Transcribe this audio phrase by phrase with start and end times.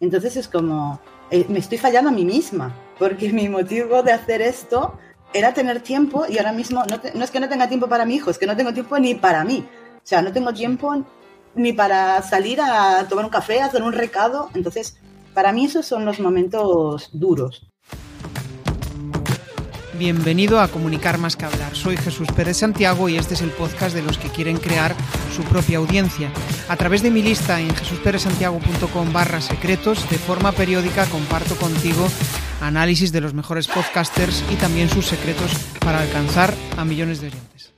[0.00, 1.00] Entonces es como,
[1.30, 4.98] eh, me estoy fallando a mí misma, porque mi motivo de hacer esto
[5.32, 8.16] era tener tiempo y ahora mismo no, no, es que no tenga tiempo para mi
[8.16, 9.66] hijo, es que no tengo tiempo ni para mí.
[9.96, 11.04] O sea, no tengo tiempo
[11.54, 14.50] ni para salir a tomar un café, a hacer un recado.
[14.54, 14.98] Entonces,
[15.34, 17.66] para mí esos son los momentos duros.
[19.98, 21.74] Bienvenido a Comunicar más que hablar.
[21.74, 24.94] Soy Jesús Pérez Santiago y este es el podcast de los que quieren crear
[25.34, 26.30] su propia audiencia.
[26.68, 32.06] A través de mi lista en jesusperezsantiago.com barra secretos, de forma periódica comparto contigo
[32.60, 37.72] análisis de los mejores podcasters y también sus secretos para alcanzar a millones de oyentes.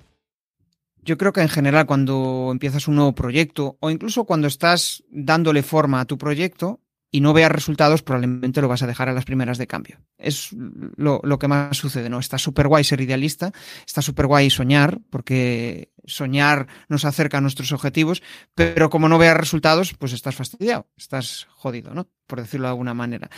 [1.03, 5.62] Yo creo que en general cuando empiezas un nuevo proyecto o incluso cuando estás dándole
[5.62, 9.25] forma a tu proyecto, y no veas resultados, probablemente lo vas a dejar a las
[9.25, 10.01] primeras de cambio.
[10.19, 10.51] Es
[10.97, 12.19] lo, lo que más sucede, ¿no?
[12.19, 13.53] Está súper guay ser idealista,
[13.87, 18.23] está súper guay soñar, porque soñar nos acerca a nuestros objetivos,
[18.55, 22.09] pero como no veas resultados, pues estás fastidiado, estás jodido, ¿no?
[22.27, 23.31] Por decirlo de alguna manera.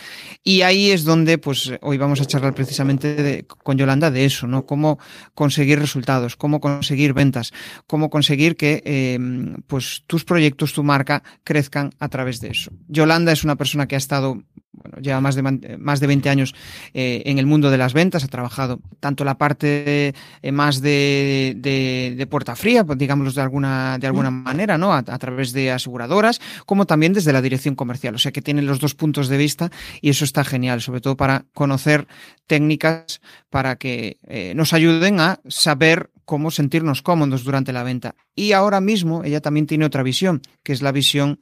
[0.43, 4.65] Y ahí es donde, pues, hoy vamos a charlar precisamente con Yolanda de eso, ¿no?
[4.65, 4.99] Cómo
[5.33, 7.53] conseguir resultados, cómo conseguir ventas,
[7.87, 9.19] cómo conseguir que, eh,
[9.67, 12.71] pues, tus proyectos, tu marca crezcan a través de eso.
[12.87, 16.55] Yolanda es una persona que ha estado bueno, lleva más de, más de 20 años
[16.93, 21.53] eh, en el mundo de las ventas, ha trabajado tanto la parte eh, más de,
[21.57, 24.93] de, de, puerta fría, pues, digámoslo de alguna, de alguna manera, ¿no?
[24.93, 28.15] A, a, través de aseguradoras, como también desde la dirección comercial.
[28.15, 29.69] O sea que tiene los dos puntos de vista
[30.01, 32.07] y eso está genial, sobre todo para conocer
[32.47, 38.15] técnicas para que eh, nos ayuden a saber cómo sentirnos cómodos durante la venta.
[38.35, 41.39] Y ahora mismo ella también tiene otra visión, que es la visión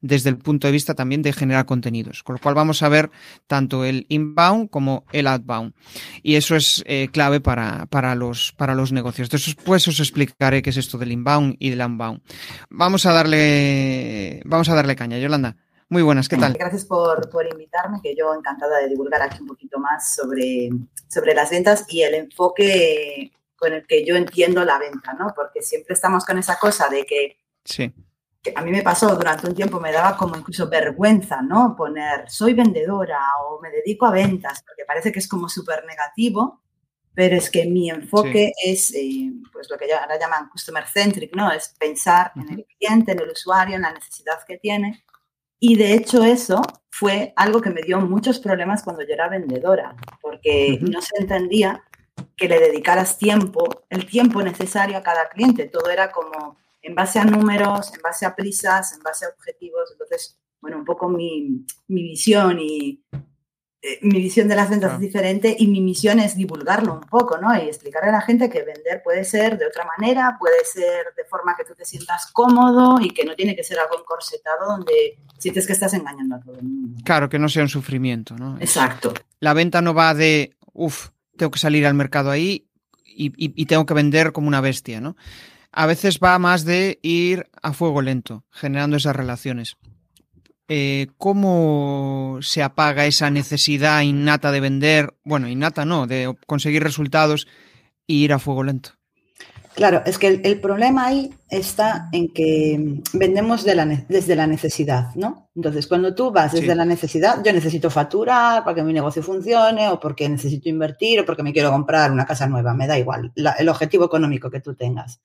[0.00, 2.22] desde el punto de vista también de generar contenidos.
[2.22, 3.10] Con lo cual vamos a ver
[3.46, 5.74] tanto el inbound como el outbound.
[6.22, 9.26] Y eso es eh, clave para, para, los, para los negocios.
[9.26, 12.22] Entonces, pues os explicaré qué es esto del inbound y del outbound.
[12.70, 15.56] Vamos a darle, vamos a darle caña, Yolanda.
[15.88, 16.52] Muy buenas, ¿qué tal?
[16.52, 20.70] Gracias por, por, invitarme, que yo encantada de divulgar aquí un poquito más sobre,
[21.08, 25.32] sobre las ventas y el enfoque con el que yo entiendo la venta, ¿no?
[25.34, 27.92] Porque siempre estamos con esa cosa de que sí
[28.42, 31.74] que a mí me pasó durante un tiempo, me daba como incluso vergüenza, ¿no?
[31.76, 36.62] Poner soy vendedora o me dedico a ventas, porque parece que es como súper negativo,
[37.12, 38.70] pero es que mi enfoque sí.
[38.70, 41.52] es, eh, pues lo que ahora llaman customer centric, ¿no?
[41.52, 42.48] Es pensar uh -huh.
[42.48, 45.04] en el cliente, en el usuario, en la necesidad que tiene.
[45.58, 49.94] Y de hecho eso fue algo que me dio muchos problemas cuando yo era vendedora,
[50.22, 50.92] porque uh -huh.
[50.92, 51.84] no se entendía
[52.36, 55.68] que le dedicaras tiempo, el tiempo necesario a cada cliente.
[55.68, 59.90] Todo era como en base a números, en base a prisas, en base a objetivos.
[59.92, 63.02] Entonces, bueno, un poco mi, mi visión y
[63.82, 64.94] eh, mi visión de las ventas ah.
[64.96, 67.54] es diferente y mi misión es divulgarlo un poco, ¿no?
[67.56, 71.24] Y explicarle a la gente que vender puede ser de otra manera, puede ser de
[71.24, 75.18] forma que tú te sientas cómodo y que no tiene que ser algo encorsetado donde
[75.38, 77.00] sientes que estás engañando a todo el mundo.
[77.06, 78.58] Claro, que no sea un sufrimiento, ¿no?
[78.60, 79.14] Exacto.
[79.38, 81.08] La venta no va de, uff,
[81.38, 82.68] tengo que salir al mercado ahí
[83.06, 85.16] y, y, y tengo que vender como una bestia, ¿no?
[85.72, 89.76] A veces va más de ir a fuego lento, generando esas relaciones.
[90.68, 95.14] Eh, ¿Cómo se apaga esa necesidad innata de vender?
[95.24, 97.48] Bueno, innata no, de conseguir resultados
[98.06, 98.90] e ir a fuego lento.
[99.74, 104.46] Claro, es que el, el, problema ahí está en que vendemos de la, desde la
[104.46, 105.48] necesidad, ¿no?
[105.54, 106.74] Entonces, cuando tú vas desde sí.
[106.74, 111.24] la necesidad, yo necesito facturar para que mi negocio funcione, o porque necesito invertir, o
[111.24, 114.60] porque me quiero comprar una casa nueva, me da igual, la, el objetivo económico que
[114.60, 115.20] tú tengas.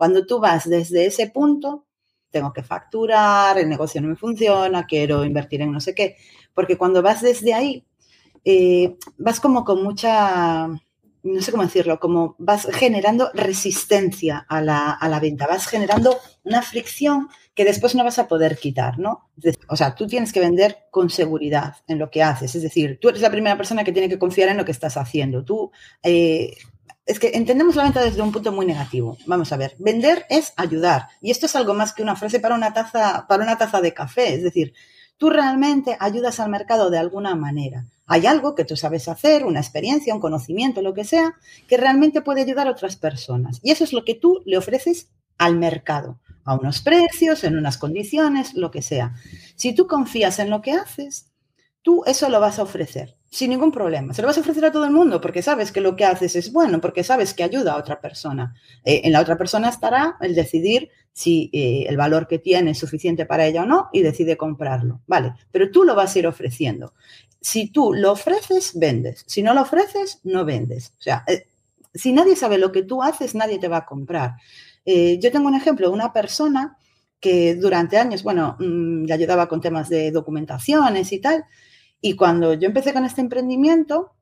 [0.00, 1.84] Cuando tú vas desde ese punto,
[2.30, 6.16] tengo que facturar, el negocio no me funciona, quiero invertir en no sé qué,
[6.54, 7.84] porque cuando vas desde ahí,
[8.42, 14.90] eh, vas como con mucha, no sé cómo decirlo, como vas generando resistencia a la,
[14.90, 19.28] a la venta, vas generando una fricción que después no vas a poder quitar, ¿no?
[19.68, 23.10] O sea, tú tienes que vender con seguridad en lo que haces, es decir, tú
[23.10, 25.70] eres la primera persona que tiene que confiar en lo que estás haciendo, tú...
[26.02, 26.56] Eh,
[27.06, 29.16] es que entendemos la venta desde un punto muy negativo.
[29.26, 31.08] Vamos a ver, vender es ayudar.
[31.20, 33.94] Y esto es algo más que una frase para una taza, para una taza de
[33.94, 34.34] café.
[34.34, 34.74] Es decir,
[35.16, 37.86] tú realmente ayudas al mercado de alguna manera.
[38.06, 41.34] Hay algo que tú sabes hacer, una experiencia, un conocimiento, lo que sea,
[41.68, 43.60] que realmente puede ayudar a otras personas.
[43.62, 47.78] Y eso es lo que tú le ofreces al mercado, a unos precios, en unas
[47.78, 49.14] condiciones, lo que sea.
[49.54, 51.29] Si tú confías en lo que haces,
[51.82, 54.12] tú eso lo vas a ofrecer sin ningún problema.
[54.12, 56.34] Se lo vas a ofrecer a todo el mundo porque sabes que lo que haces
[56.34, 58.54] es bueno, porque sabes que ayuda a otra persona.
[58.84, 62.78] Eh, en la otra persona estará el decidir si eh, el valor que tiene es
[62.78, 65.00] suficiente para ella o no y decide comprarlo.
[65.06, 66.92] Vale, pero tú lo vas a ir ofreciendo.
[67.40, 69.24] Si tú lo ofreces, vendes.
[69.26, 70.92] Si no lo ofreces, no vendes.
[70.98, 71.46] O sea, eh,
[71.94, 74.34] si nadie sabe lo que tú haces, nadie te va a comprar.
[74.84, 76.76] yo tengo un ejemplo de una persona
[77.20, 81.44] que durante años, bueno, mm, le ayudaba con temas de documentaciones y tal.
[82.00, 84.12] Y cuando yo empecé con este emprendimiento,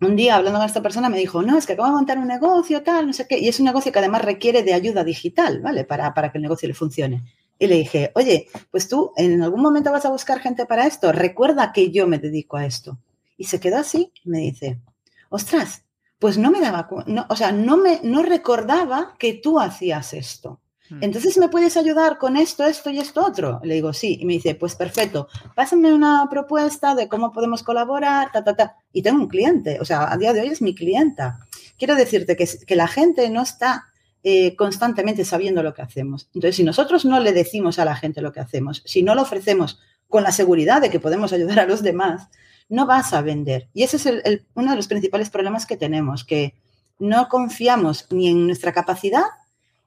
[0.00, 2.28] un día hablando con esta persona me dijo, no, es que acabo de montar un
[2.28, 3.38] negocio, tal, no sé qué.
[3.38, 5.84] Y es un negocio que además requiere de ayuda digital, ¿vale?
[5.84, 7.24] Para, para que el negocio le funcione.
[7.58, 11.10] Y le dije, oye, pues tú en algún momento vas a buscar gente para esto.
[11.12, 12.98] Recuerda que yo me dedico a esto.
[13.36, 14.80] Y se quedó así y me dice,
[15.28, 15.84] ostras,
[16.18, 20.60] pues no me daba, no, o sea, no me, no recordaba que tú hacías esto.
[20.90, 20.98] Hmm.
[21.02, 23.60] Entonces, ¿me puedes ayudar con esto, esto y esto otro?
[23.62, 24.18] Le digo, sí.
[24.20, 28.76] Y me dice, pues perfecto, pásame una propuesta de cómo podemos colaborar, ta, ta, ta.
[28.92, 31.40] Y tengo un cliente, o sea, a día de hoy es mi clienta.
[31.78, 33.84] Quiero decirte que, que la gente no está
[34.24, 36.28] eh, constantemente sabiendo lo que hacemos.
[36.34, 39.22] Entonces, si nosotros no le decimos a la gente lo que hacemos, si no lo
[39.22, 42.28] ofrecemos con la seguridad de que podemos ayudar a los demás,
[42.68, 43.68] no vas a vender.
[43.72, 46.54] Y ese es uno de los principales problemas que tenemos, que
[46.98, 49.22] no confiamos ni en nuestra capacidad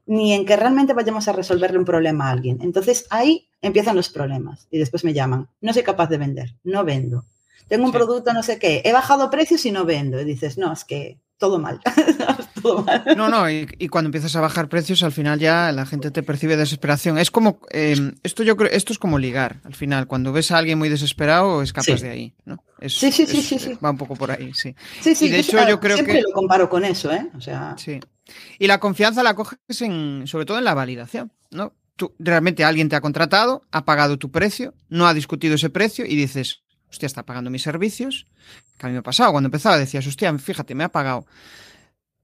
[0.05, 2.59] ni en que realmente vayamos a resolverle un problema a alguien.
[2.61, 6.83] Entonces ahí empiezan los problemas y después me llaman, no soy capaz de vender, no
[6.83, 7.25] vendo.
[7.67, 10.19] Tengo un producto, no sé qué, he bajado precios y no vendo.
[10.19, 11.79] Y dices, no, es que todo mal.
[13.17, 16.55] No, no, y, cuando empiezas a bajar precios, al final ya la gente te percibe
[16.55, 17.17] desesperación.
[17.17, 20.05] Es como, eh, esto yo creo, esto es como ligar, al final.
[20.05, 22.63] Cuando ves a alguien muy desesperado, escapas de ahí, ¿no?
[22.87, 24.75] sí, sí, sí, sí, Va un poco por ahí, sí.
[25.01, 27.31] Sí, sí, y de hecho yo creo siempre lo comparo con eso, ¿eh?
[27.35, 27.75] O sea...
[27.79, 27.99] Sí.
[28.59, 31.73] Y la confianza la coges en, sobre todo en la validación, ¿no?
[31.95, 36.05] Tú, realmente alguien te ha contratado, ha pagado tu precio, no ha discutido ese precio
[36.05, 38.27] y dices, hostia, está pagando mis servicios.
[38.77, 41.25] Que a mí me ha pasado, cuando empezaba decías, hostia, fíjate, me ha pagado.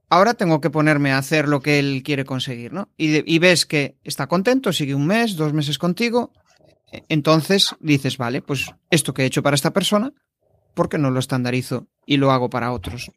[0.10, 2.90] Ahora tengo que ponerme a hacer lo que él quiere conseguir, ¿no?
[2.98, 6.32] Y, y ves que está contento, sigue un mes, dos meses contigo.
[6.92, 10.14] E, entonces dices, vale, pues esto que he hecho para esta persona,
[10.78, 13.12] ¿por qué no lo estandarizo y lo hago para otros?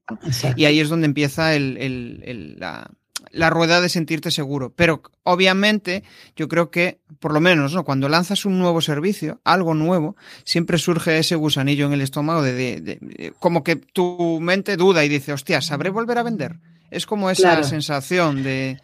[0.57, 2.91] Y ahí es donde empieza el, el, la,
[3.33, 4.73] la rueda de sentirte seguro.
[4.75, 6.03] Pero obviamente
[6.35, 7.85] yo creo que, por lo menos, ¿no?
[7.85, 12.81] cuando lanzas un nuevo servicio, algo nuevo, siempre surge ese gusanillo en el estómago de,
[12.81, 16.57] de, como que tu mente duda y dice, hostia, ¿sabré volver a vender?
[16.91, 18.81] Es como esa sensación de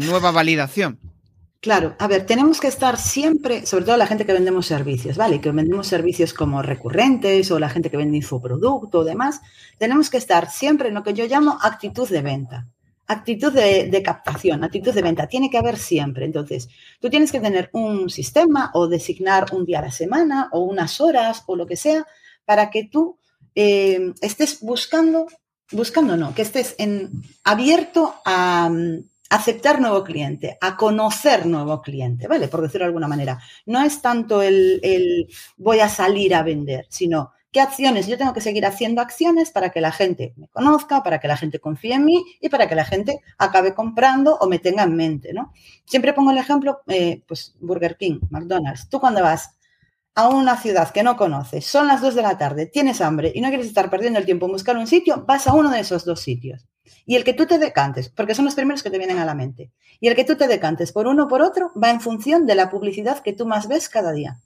[0.00, 0.98] nueva validación.
[1.60, 5.40] Claro, a ver, tenemos que estar siempre, sobre todo la gente que vendemos servicios, ¿vale?
[5.40, 9.40] Que vendemos servicios como recurrentes o la gente que vende infoproducto o demás,
[9.78, 12.68] tenemos que estar siempre en lo que yo llamo actitud de venta
[13.06, 16.24] actitud de, captación, actitud de venta, tiene que haber siempre.
[16.24, 16.68] Entonces,
[17.00, 21.00] tú tienes que tener un sistema o designar un día a la semana o unas
[21.00, 22.06] horas o lo que sea
[22.44, 23.18] para que tú
[23.54, 25.26] eh, estés buscando,
[25.70, 28.70] buscando no, que estés en, abierto a,
[29.30, 32.48] aceptar nuevo cliente, a conocer nuevo cliente, ¿vale?
[32.48, 33.38] Por decirlo de alguna manera.
[33.66, 38.06] No es tanto el, el voy a salir a vender, sino ¿Qué acciones?
[38.06, 41.38] Yo tengo que seguir haciendo acciones para que la gente me conozca, para que la
[41.38, 44.94] gente confíe en mí y para que la gente acabe comprando o me tenga en
[44.94, 45.54] mente, ¿no?
[45.86, 48.90] Siempre pongo el ejemplo, eh, pues Burger King, McDonald's.
[48.90, 49.56] Tú cuando vas
[50.14, 53.40] a una ciudad que no conoces, son las 2 de la tarde, tienes hambre y
[53.40, 56.04] no quieres estar perdiendo el tiempo en buscar un sitio, vas a uno de esos
[56.04, 56.66] dos sitios.
[57.04, 59.34] Y el que tú te decantes, porque son los primeros que te vienen a la
[59.34, 62.46] mente, y el que tú te decantes por uno o por otro va en función
[62.46, 64.40] de la publicidad que tú más ves cada día.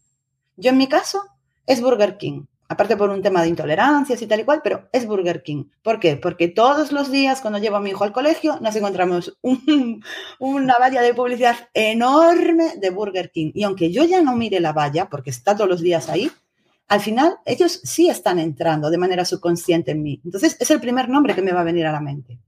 [0.56, 1.22] Yo en mi caso
[1.66, 5.04] es Burger King aparte por un tema de intolerancias y tal y cual, pero es
[5.04, 5.64] Burger King.
[5.82, 6.16] ¿Por qué?
[6.16, 9.36] Porque todos los días cuando llevo a mi hijo al colegio nos encontramos
[10.38, 13.50] una valla de publicidad enorme de Burger King.
[13.54, 16.30] Y aunque yo ya no mire la valla, porque está todos los días ahí,
[16.90, 20.20] al final ellos sí están entrando de manera subconsciente en mí.
[20.24, 22.38] Entonces es el primer nombre que me va a venir a la mente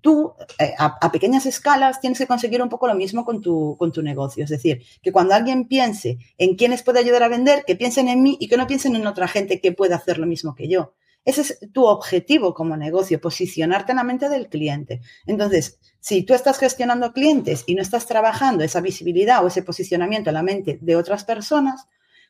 [0.00, 3.92] tú eh, a, pequeñas escalas tienes que conseguir un poco lo mismo con tu, con
[3.92, 4.44] tu negocio.
[4.44, 8.22] Es decir, que cuando alguien piense en quiénes puede ayudar a vender, que piensen en
[8.22, 10.94] mí y que no piensen en otra gente que pueda hacer lo mismo que yo.
[11.24, 15.00] Ese es tu objetivo como negocio, posicionarte en la mente del cliente.
[15.26, 20.30] Entonces, si tú estás gestionando clientes y no estás trabajando esa visibilidad o ese posicionamiento
[20.30, 21.86] en la mente de otras personas,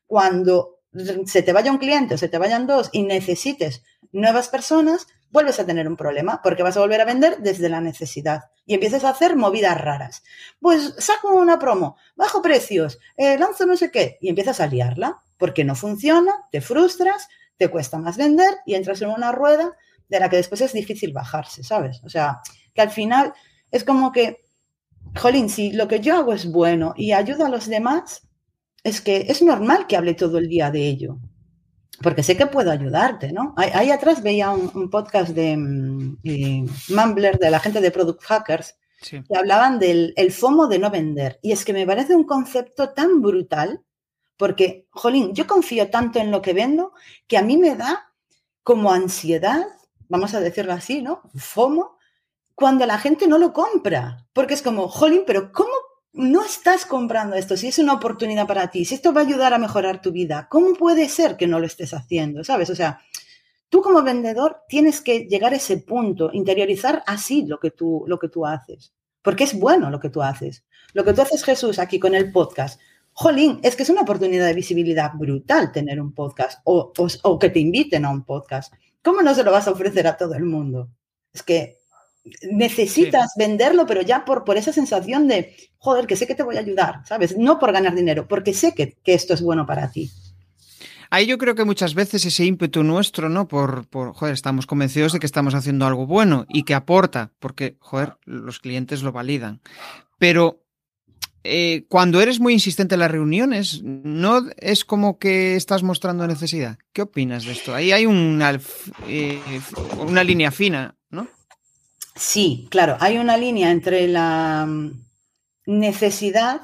[0.06, 0.77] cuando
[1.26, 5.60] se te vaya un cliente o se te vayan dos y necesites nuevas personas, vuelves
[5.60, 9.04] a tener un problema porque vas a volver a vender desde la necesidad y empiezas
[9.04, 10.22] a hacer movidas raras.
[10.60, 15.22] Pues saco una promo, bajo precios, eh, lanzo no sé qué y empiezas a liarla
[15.36, 19.76] porque no funciona, te frustras, te cuesta más vender y entras en una rueda
[20.08, 22.00] de la que después es difícil bajarse, ¿sabes?
[22.04, 22.40] O sea,
[22.74, 23.34] que al final
[23.70, 24.44] es como que,
[25.16, 28.27] jolín, si lo que yo hago es bueno y ayuda a los demás,
[28.88, 31.18] es que es normal que hable todo el día de ello
[32.02, 33.54] porque sé que puedo ayudarte, ¿no?
[33.56, 38.76] Ahí, atrás veía un, podcast de mm, eh, Mumbler, de la gente de Product Hackers,
[39.00, 41.38] que hablaban del el FOMO de no vender.
[41.42, 43.82] Y es que me parece un concepto tan brutal,
[44.36, 46.92] porque, jolín, yo confío tanto en lo que vendo
[47.26, 48.12] que a mí me da
[48.62, 49.66] como ansiedad,
[50.08, 51.22] vamos a decirlo así, ¿no?
[51.34, 51.96] FOMO,
[52.54, 54.26] cuando la gente no lo compra.
[54.32, 55.72] Porque es como, jolín, pero ¿cómo
[56.18, 59.54] no estás comprando esto, si es una oportunidad para ti, si esto va a ayudar
[59.54, 62.42] a mejorar tu vida, ¿cómo puede ser que no lo estés haciendo?
[62.42, 62.70] ¿Sabes?
[62.70, 63.00] O sea,
[63.68, 68.18] tú como vendedor tienes que llegar a ese punto, interiorizar así lo que tú, lo
[68.18, 70.64] que tú haces, porque es bueno lo que tú haces.
[70.92, 72.80] Lo que tú haces, Jesús, aquí con el podcast,
[73.12, 77.50] jolín, es que es una oportunidad de visibilidad brutal tener un podcast o, o que
[77.50, 78.74] te inviten a un podcast.
[79.04, 80.90] ¿Cómo no se lo vas a ofrecer a todo el mundo?
[81.32, 81.77] Es que
[82.50, 86.56] necesitas venderlo, pero ya por, por esa sensación de, joder, que sé que te voy
[86.56, 87.36] a ayudar, ¿sabes?
[87.36, 90.10] No por ganar dinero, porque sé que, esto es bueno para ti.
[91.10, 93.48] Ahí yo creo que muchas veces ese ímpetu nuestro, ¿no?
[93.48, 97.76] Por, por, joder, estamos convencidos de que estamos haciendo algo bueno y que aporta, porque,
[97.78, 99.60] joder, los clientes lo validan.
[100.18, 100.62] Pero
[101.50, 106.78] eh, cuando eres muy insistente en las reuniones, no es como que estás mostrando necesidad.
[106.92, 107.74] ¿Qué opinas de esto?
[107.74, 108.58] Ahí hay una,
[109.06, 109.40] eh,
[109.98, 110.97] una línea fina.
[112.18, 114.90] Sí, claro, hay una línea entre la mm,
[115.66, 116.62] necesidad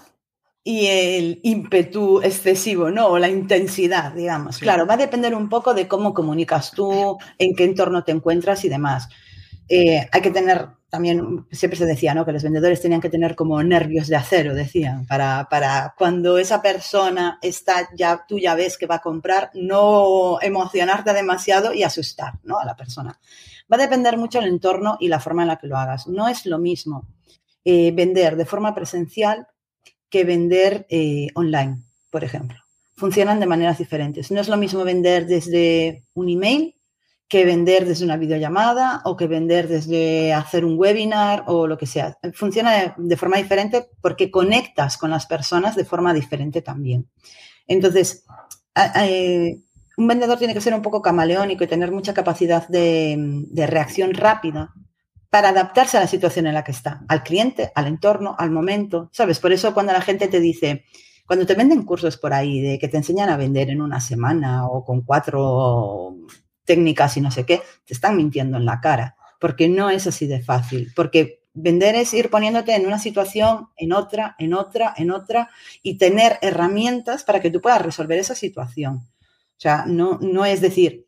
[0.65, 3.07] y el ímpetu excesivo, ¿no?
[3.09, 4.59] O la intensidad, digamos.
[4.59, 8.65] Claro, va a depender un poco de cómo comunicas tú, en qué entorno te encuentras
[8.65, 9.09] y demás.
[9.69, 12.25] Eh, hay que tener también, siempre se decía, ¿no?
[12.25, 16.63] Que los vendedores tenían que tener como nervios de acero, decían, para, para cuando esa
[16.63, 22.35] persona está, ya, tú ya ves que va a comprar, no emocionarte demasiado y asustar,
[22.45, 22.61] ¿no?
[22.61, 23.19] A la persona.
[23.73, 26.07] Va a depender mucho el entorno y la forma en la que lo hagas.
[26.07, 27.09] No es lo mismo
[27.65, 29.49] eh, vender de forma presencial
[30.09, 32.61] que vender eh, online, por ejemplo.
[32.95, 34.31] Funcionan de maneras diferentes.
[34.31, 36.77] No es lo mismo vender desde un email
[37.29, 41.87] que vender desde una videollamada o que vender desde hacer un webinar o lo que
[41.87, 42.17] sea.
[42.35, 47.09] Funciona de, forma diferente porque conectas con las personas de forma diferente también.
[47.67, 48.25] Entonces,
[48.97, 49.57] eh,
[49.97, 54.75] un vendedor tiene que ser un poco camaleónico y tener mucha capacidad de, reacción rápida
[55.31, 59.09] para adaptarse a la situación en la que está, al cliente, al entorno, al momento,
[59.13, 59.41] ¿sabes?
[59.41, 60.85] Por eso cuando la gente te dice,
[61.27, 64.69] cuando te venden cursos por ahí de que te enseñan a vender en una semana
[64.69, 66.17] o con cuatro
[66.65, 70.27] técnicas y no sé qué, te están mintiendo en la cara, porque no es así
[70.27, 75.11] de fácil, porque vender es ir poniéndote en una situación, en otra, en otra, en
[75.11, 75.51] otra,
[75.83, 78.97] y tener herramientas para que tú puedas resolver esa situación.
[78.97, 81.07] O sea, no, no es decir,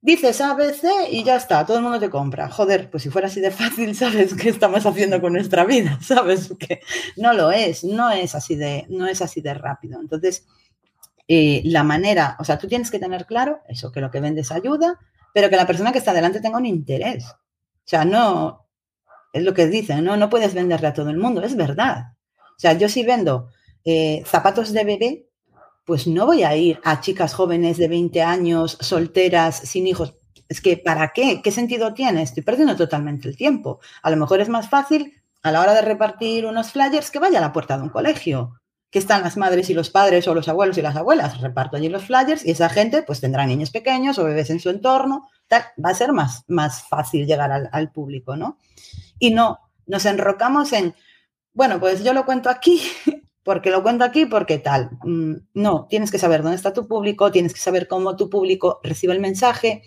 [0.00, 2.48] dices ABC y ya está, todo el mundo te compra.
[2.48, 5.98] Joder, pues si fuera así de fácil, ¿sabes qué estamos haciendo con nuestra vida?
[6.02, 6.52] ¿Sabes?
[6.58, 6.80] Que
[7.16, 10.00] no lo es, no es así de, no es así de rápido.
[10.00, 10.46] Entonces,
[11.28, 14.52] eh, la manera, o sea, tú tienes que tener claro eso, que lo que vendes
[14.52, 14.98] ayuda,
[15.34, 17.24] pero que la persona que está delante tenga un interés.
[17.24, 18.66] O sea, no,
[19.32, 22.14] es lo que dicen, no, no puedes venderle a todo el mundo, es verdad.
[22.38, 23.48] O sea, yo si vendo
[23.84, 25.28] eh, zapatos de bebé,
[25.84, 30.14] pues no voy a ir a chicas jóvenes de 20 años, solteras, sin hijos.
[30.48, 31.42] Es que, ¿para qué?
[31.42, 32.22] ¿Qué sentido tiene?
[32.22, 33.80] Estoy perdiendo totalmente el tiempo.
[34.02, 37.38] A lo mejor es más fácil a la hora de repartir unos flyers que vaya
[37.38, 40.48] a la puerta de un colegio, que están las madres y los padres o los
[40.48, 41.40] abuelos y las abuelas.
[41.40, 44.70] Reparto allí los flyers y esa gente pues tendrá niños pequeños o bebés en su
[44.70, 45.28] entorno.
[45.52, 48.58] Va a ser más, más fácil llegar al, al público, ¿no?
[49.18, 50.94] Y no, nos enrocamos en,
[51.52, 52.80] bueno, pues yo lo cuento aquí
[53.46, 54.90] porque lo cuento aquí, porque tal.
[55.04, 58.80] Mm, no, tienes que saber dónde está tu público, tienes que saber cómo tu público
[58.82, 59.82] recibe el mensaje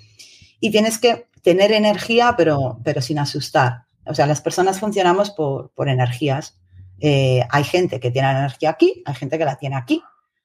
[0.61, 3.83] y tienes que tener energía, pero, pero sin asustar.
[4.05, 6.57] O sea, las personas funcionamos por, por energías.
[7.01, 10.01] Eh, hay gente que tiene la energía aquí, hay gente que la tiene aquí.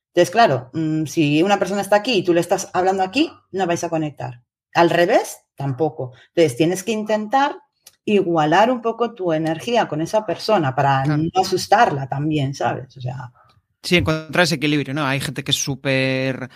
[0.09, 3.67] Entonces, claro, mm, si una persona está aquí y tú le estás hablando aquí, no
[3.67, 4.43] vais a conectar.
[4.75, 6.13] Al revés, tampoco.
[6.29, 7.57] Entonces, tienes que intentar
[8.05, 12.97] igualar un poco tu energía con esa persona para no asustarla también, ¿sabes?
[12.97, 13.33] O sea.
[13.83, 15.05] Sí, encontrar ese equilibrio, ¿no?
[15.05, 16.49] Hay gente que es súper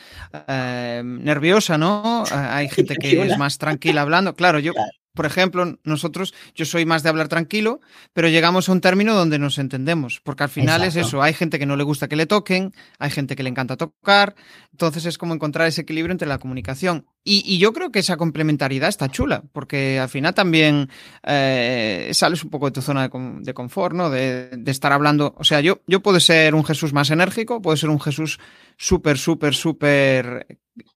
[0.46, 2.24] eh, nerviosa, ¿no?
[2.32, 4.34] Hay gente que es más tranquila hablando.
[4.34, 4.72] Claro, yo,
[5.18, 7.80] por ejemplo, nosotros, yo soy más de hablar tranquilo,
[8.12, 11.58] pero llegamos a un término donde nos entendemos, porque al final es eso, hay gente
[11.58, 14.36] que no le gusta que le toquen, hay gente que le encanta tocar,
[14.70, 17.04] entonces es como encontrar ese equilibrio entre la comunicación.
[17.30, 20.88] Y, yo creo que esa complementariedad está chula, porque al final también
[21.24, 24.08] eh, sales un poco de tu zona de, confort, ¿no?
[24.08, 27.76] De, de, estar hablando, o sea, yo, yo puedo ser un Jesús más enérgico, puedo
[27.76, 28.38] ser un Jesús
[28.78, 30.46] súper, súper, súper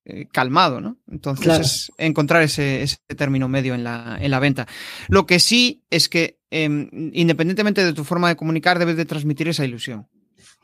[0.05, 0.97] eh, calmado, ¿no?
[1.11, 2.87] Entonces es encontrar ese,
[3.17, 4.67] término medio en la, en la, venta.
[5.09, 9.49] Lo que sí es que em, independientemente de tu forma de comunicar, debes de transmitir
[9.49, 10.09] esa ilusión.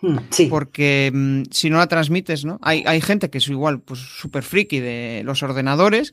[0.01, 0.47] Hmm, sí.
[0.47, 2.59] Porque mm, si no la transmites, ¿no?
[2.63, 6.13] Hay, hay gente que es igual, pues súper friki de los ordenadores,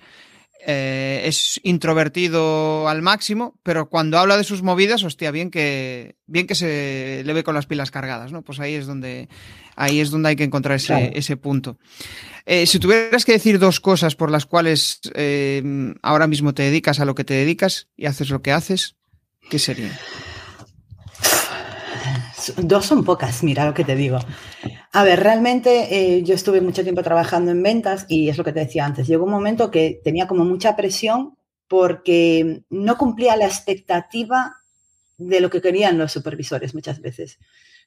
[0.67, 6.47] eh, es introvertido al máximo, pero cuando habla de sus movidas, hostia, bien que, bien
[6.47, 8.41] que se le ve con las pilas cargadas, ¿no?
[8.41, 9.29] Pues ahí es donde,
[9.75, 11.77] ahí es donde hay que encontrar ese, punto.
[12.47, 16.99] Eh, si tuvieras que decir dos cosas por las cuales eh, ahora mismo te dedicas
[16.99, 18.95] a lo que te dedicas y haces lo que haces,
[19.51, 19.91] ¿qué serían?
[22.57, 24.19] Dos son pocas, mira lo que te digo.
[24.91, 28.53] A ver, realmente eh, yo estuve mucho tiempo trabajando en ventas y es lo que
[28.53, 29.07] te decía antes.
[29.07, 31.37] Llegó un momento que tenía como mucha presión
[31.67, 34.57] porque no cumplía la expectativa
[35.17, 37.39] de lo que querían los supervisores muchas veces.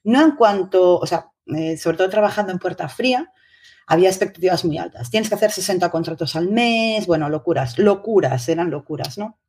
[0.03, 3.31] No en cuanto, o sea, eh, sobre todo trabajando en puerta fría,
[3.87, 5.09] había expectativas muy altas.
[5.09, 9.39] Tienes que hacer 60 contratos al mes, bueno, locuras, locuras, eran locuras, ¿no?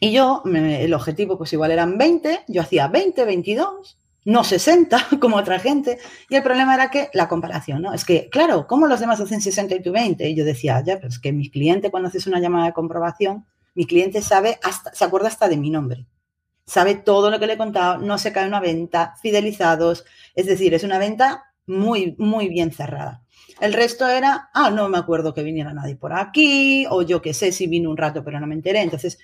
[0.00, 5.36] Y yo, el objetivo pues igual eran 20, yo hacía 20, 22, no 60 como
[5.36, 5.98] otra gente.
[6.28, 7.92] Y el problema era que la comparación, ¿no?
[7.92, 10.28] Es que, claro, ¿cómo los demás hacen 60 y tú 20?
[10.28, 13.46] Y yo decía, ya, pero es que mi cliente cuando haces una llamada de comprobación,
[13.74, 16.06] mi cliente sabe hasta, se acuerda hasta de mi nombre.
[16.66, 20.04] Sabe todo lo que le he contado, no se cae una venta, fidelizados.
[20.34, 23.22] Es decir, es una venta muy, muy bien cerrada.
[23.60, 27.34] El resto era, ah, no me acuerdo que viniera nadie por aquí, o yo qué
[27.34, 28.82] sé si vino un rato pero no me enteré.
[28.82, 29.18] Entonces,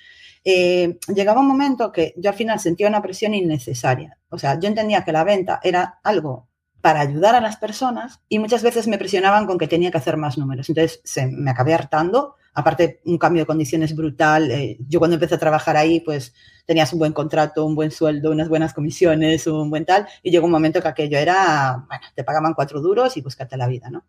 [0.45, 4.19] eh, llegaba un momento que yo al final sentía una presión innecesaria.
[4.29, 6.49] O sea, yo entendía que la venta era algo
[6.83, 10.19] para ayudar a las personas y muchas veces me presionaban con que tenía que hacer
[10.19, 10.69] más números.
[10.69, 12.35] Entonces se, me acabé hartando.
[12.53, 14.51] Aparte, un cambio de condiciones brutal.
[14.51, 16.35] Eh, yo cuando empecé a trabajar ahí, pues
[16.67, 20.07] tenías un buen contrato, un buen sueldo, unas buenas comisiones, un buen tal.
[20.23, 23.67] Y llegó un momento que aquello era, bueno, te pagaban cuatro duros y búscate la
[23.67, 24.05] vida, ¿no?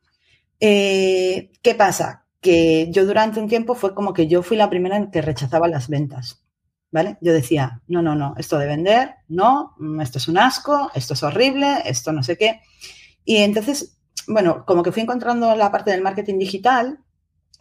[0.60, 2.25] Eh, ¿Qué pasa?
[2.46, 5.68] Que yo durante un tiempo fue como que yo fui la primera en que rechazaba
[5.68, 6.44] las ventas.
[6.92, 7.18] ¿Vale?
[7.20, 11.16] Yo decía, no, no, no, esto de vender, no, mm, esto es un asco, esto
[11.16, 12.62] es horrible, esto no sé qué.
[13.26, 13.98] Y entonces,
[14.28, 17.00] bueno, como que fui encontrando la parte del marketing digital,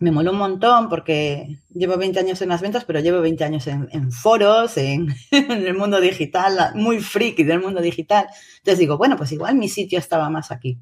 [0.00, 3.66] me moló un montón porque llevo 20 años en las ventas, pero llevo 20 años
[3.66, 8.26] en, foros, en, en, el mundo digital, muy friki del mundo digital.
[8.58, 10.78] Entonces digo, bueno, pues igual mi sitio estaba más aquí.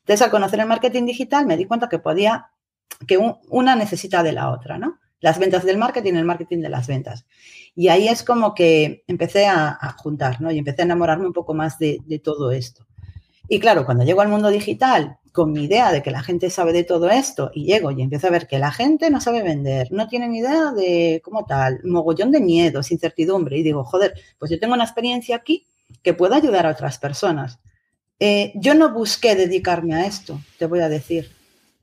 [0.00, 2.50] Entonces, al conocer el marketing digital, me di cuenta que podía
[3.06, 4.98] que una necesita de la otra, ¿no?
[5.20, 7.26] Las ventas del marketing, el marketing de las ventas.
[7.74, 10.50] Y ahí es como que empecé a, juntar, ¿no?
[10.50, 12.86] Y empecé a enamorarme un poco más de, todo esto.
[13.48, 16.72] Y claro, cuando llego al mundo digital con mi idea de que la gente sabe
[16.72, 19.92] de todo esto y llego y empiezo a ver que la gente no sabe vender,
[19.92, 24.50] no tiene ni idea de cómo tal, mogollón de miedos, incertidumbre, y digo, joder, pues
[24.50, 25.66] yo tengo una experiencia aquí
[26.02, 27.58] que puede ayudar a otras personas.
[28.18, 31.30] Eh, yo no busqué dedicarme a esto, te voy a decir.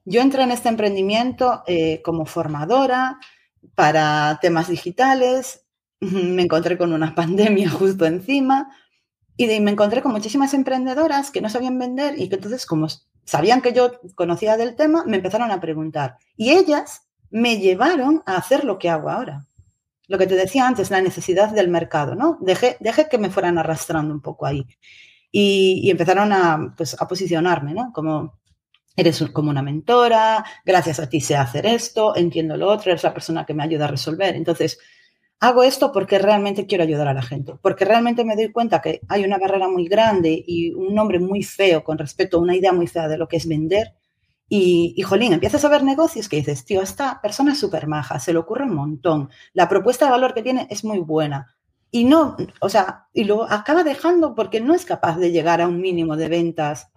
[0.06, 3.20] Yo entré en este emprendimiento eh, como formadora
[3.76, 5.66] para temas digitales,
[6.00, 8.70] me encontré con una pandemia justo encima
[9.38, 12.88] y me encontré con muchísimas emprendedoras que no sabían vender y que entonces como
[13.26, 16.18] sabían que yo conocía del tema, me empezaron a preguntar.
[16.36, 19.46] Y ellas me llevaron a hacer lo que hago ahora.
[20.08, 22.38] Lo que te decía antes, la necesidad del mercado, ¿no?
[22.42, 22.78] Dejé,
[23.10, 24.68] que me fueran arrastrando un poco ahí.
[25.32, 27.92] Y, empezaron a, pues, a posicionarme, ¿no?
[27.94, 28.40] Como
[28.96, 33.14] Eres como una mentora, gracias a ti sé hacer esto, entiendo lo otro, eres la
[33.14, 34.36] persona que me ayuda a resolver.
[34.36, 34.78] Entonces,
[35.40, 39.02] hago esto porque realmente quiero ayudar a la gente, porque realmente me doy cuenta que
[39.10, 42.72] hay una barrera muy grande y un nombre muy feo con respecto a una idea
[42.72, 43.96] muy fea de lo que es vender.
[44.48, 48.20] Y, y jolín, empiezas a ver negocios que dices, tío, esta persona es súper maja,
[48.20, 51.56] se le ocurre un montón, la propuesta de valor que tiene es muy buena.
[51.90, 55.68] Y no, o sea, y lo acaba dejando porque no es capaz de llegar a
[55.68, 56.93] un mínimo de ventas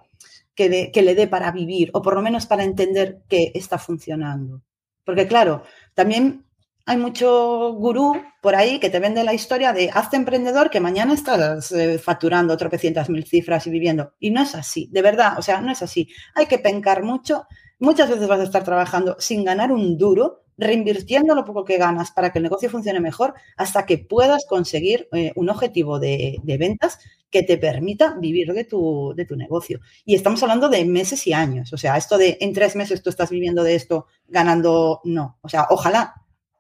[0.56, 4.62] que, le dé para vivir o por lo menos para entender que está funcionando.
[5.04, 5.62] Porque claro,
[5.94, 6.46] también
[6.86, 11.14] hay mucho gurú por ahí que te vende la historia de hazte emprendedor que mañana
[11.14, 14.14] estás eh, facturando tropecientas mil cifras y viviendo.
[14.18, 16.08] Y no es así, de verdad, o sea, no es así.
[16.34, 17.46] Hay que pencar mucho.
[17.78, 22.10] Muchas veces vas a estar trabajando sin ganar un duro, reinvirtiendo lo poco que ganas
[22.12, 26.56] para que el negocio funcione mejor hasta que puedas conseguir eh, un objetivo de, de,
[26.56, 26.98] ventas
[27.36, 29.80] que te permita vivir de tu, de tu negocio.
[30.06, 31.70] Y estamos hablando de meses y años.
[31.74, 35.38] O sea, esto de en tres meses tú estás viviendo de esto ganando, no.
[35.42, 36.14] O sea, ojalá,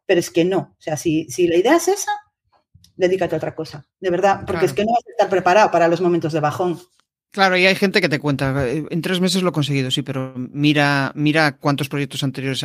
[0.04, 0.74] pero es que no.
[0.78, 2.12] O sea, si, si la idea es esa,
[2.94, 3.86] dedícate a otra cosa.
[4.00, 6.78] De verdad, porque es que no vas a estar preparado para los momentos de bajón.
[7.36, 10.00] Claro, y hay gente que te cuenta, eh, en tres meses lo he conseguido, sí,
[10.00, 12.64] pero mira, mira cuántos proyectos anteriores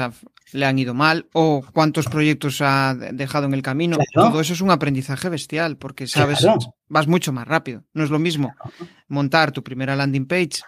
[0.53, 3.97] le han ido mal o cuántos proyectos ha dejado en el camino.
[4.13, 6.47] Todo eso es un aprendizaje bestial porque sabes,
[6.87, 7.83] vas mucho más rápido.
[7.93, 8.53] No es lo mismo
[9.09, 10.61] montar tu primera landing page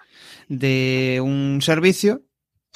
[0.50, 2.24] de un servicio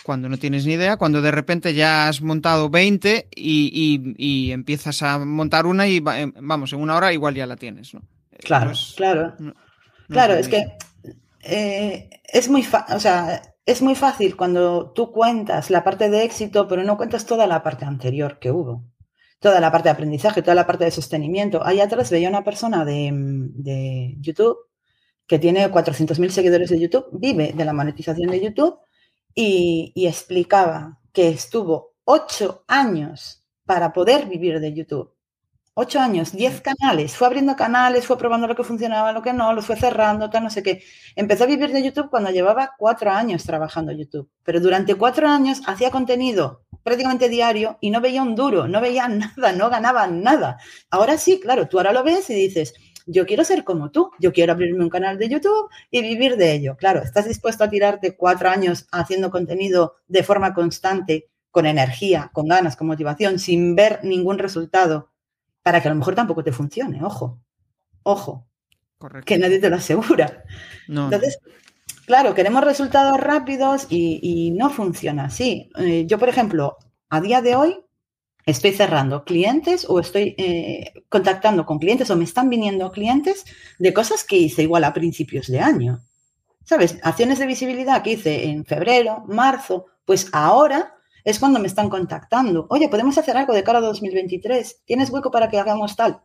[0.03, 5.19] cuando no tienes ni idea, cuando de repente ya has montado 20 y, empiezas a
[5.19, 7.93] montar una y eh, vamos, en una hora igual ya la tienes.
[7.93, 8.01] ¿no?
[8.39, 9.35] Claro, claro.
[10.07, 10.67] claro, es que
[11.47, 16.67] eh, es, muy o sea, es muy fácil cuando tú cuentas la parte de éxito,
[16.67, 18.83] pero no cuentas toda la parte anterior que hubo.
[19.39, 21.65] Toda la parte de aprendizaje, toda la parte de sostenimiento.
[21.65, 24.57] Ahí atrás veía una persona de, de YouTube
[25.27, 28.79] que tiene 400.000 seguidores de YouTube, vive de la monetización de YouTube
[29.35, 35.16] y, y explicaba que estuvo ocho años para poder vivir de YouTube.
[35.79, 39.53] Ocho años, diez canales, fue abriendo canales, fue probando lo que funcionaba, lo que no,
[39.53, 40.81] los fue cerrando, tal, no sé qué.
[41.15, 45.61] Empezó a vivir de YouTube cuando llevaba cuatro años trabajando YouTube, pero durante cuatro años
[45.67, 50.57] hacía contenido prácticamente diario y no veía un duro, no veía nada, no ganaba nada.
[50.89, 52.73] Ahora sí, claro, tú ahora lo ves y dices,
[53.05, 56.53] yo quiero ser como tú, yo quiero abrirme un canal de YouTube y vivir de
[56.53, 56.75] ello.
[56.75, 62.47] Claro, estás dispuesto a tirarte cuatro años haciendo contenido de forma constante, con energía, con
[62.47, 65.11] ganas, con motivación, sin ver ningún resultado
[65.67, 67.41] para que a lo mejor tampoco te funcione, ojo,
[68.03, 68.47] ojo,
[69.25, 70.45] que nadie te lo asegura.
[70.87, 71.39] Entonces,
[72.05, 75.69] claro, queremos resultados rápidos y, no funciona así.
[75.77, 76.77] Eh, yo, por ejemplo,
[77.09, 77.81] a día de hoy
[78.45, 83.43] estoy cerrando clientes o estoy eh, contactando con clientes o me están viniendo clientes
[83.77, 85.99] de cosas que hice igual a principios de año.
[86.63, 86.97] ¿Sabes?
[87.03, 90.96] Acciones de visibilidad que hice en febrero, marzo, pues ahora
[91.27, 92.67] es cuando me están contactando.
[92.69, 94.83] Oye, podemos hacer algo de cara a 2023.
[94.85, 96.21] ¿Tienes hueco para que hagamos tal?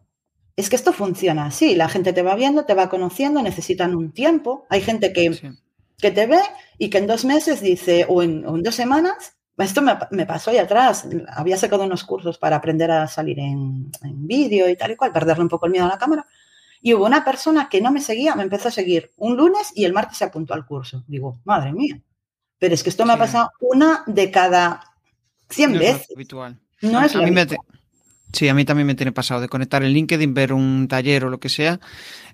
[0.54, 1.74] Es que esto funciona así.
[1.74, 4.64] La gente te va viendo, te va conociendo, necesitan un tiempo.
[4.70, 5.56] Hay gente que,
[5.98, 6.38] que te ve
[6.78, 11.08] y que en dos meses dice, o en, dos semanas, esto me, pasó ahí atrás.
[11.34, 15.10] Había sacado unos cursos para aprender a salir en, en vídeo y tal y cual,
[15.10, 16.28] perderle un poco el miedo a la cámara.
[16.80, 19.84] Y hubo una persona que no me seguía, me empezó a seguir un lunes y
[19.84, 21.02] el martes se apuntó al curso.
[21.08, 22.00] Digo, madre mía.
[22.60, 24.91] Pero es que esto me ha pasado una de cada
[25.52, 26.08] 100 veces.
[26.14, 26.58] habitual.
[26.80, 27.14] No es
[28.32, 31.30] Sí, a mí también me tiene pasado de conectar el LinkedIn, ver un taller o
[31.30, 31.80] lo que sea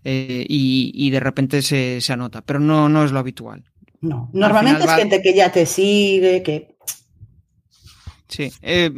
[0.05, 3.65] eh, y, de repente se, anota, pero no, no es lo habitual.
[4.01, 6.77] No, normalmente es gente que ya te sigue, que...
[8.29, 8.93] Sí, eh,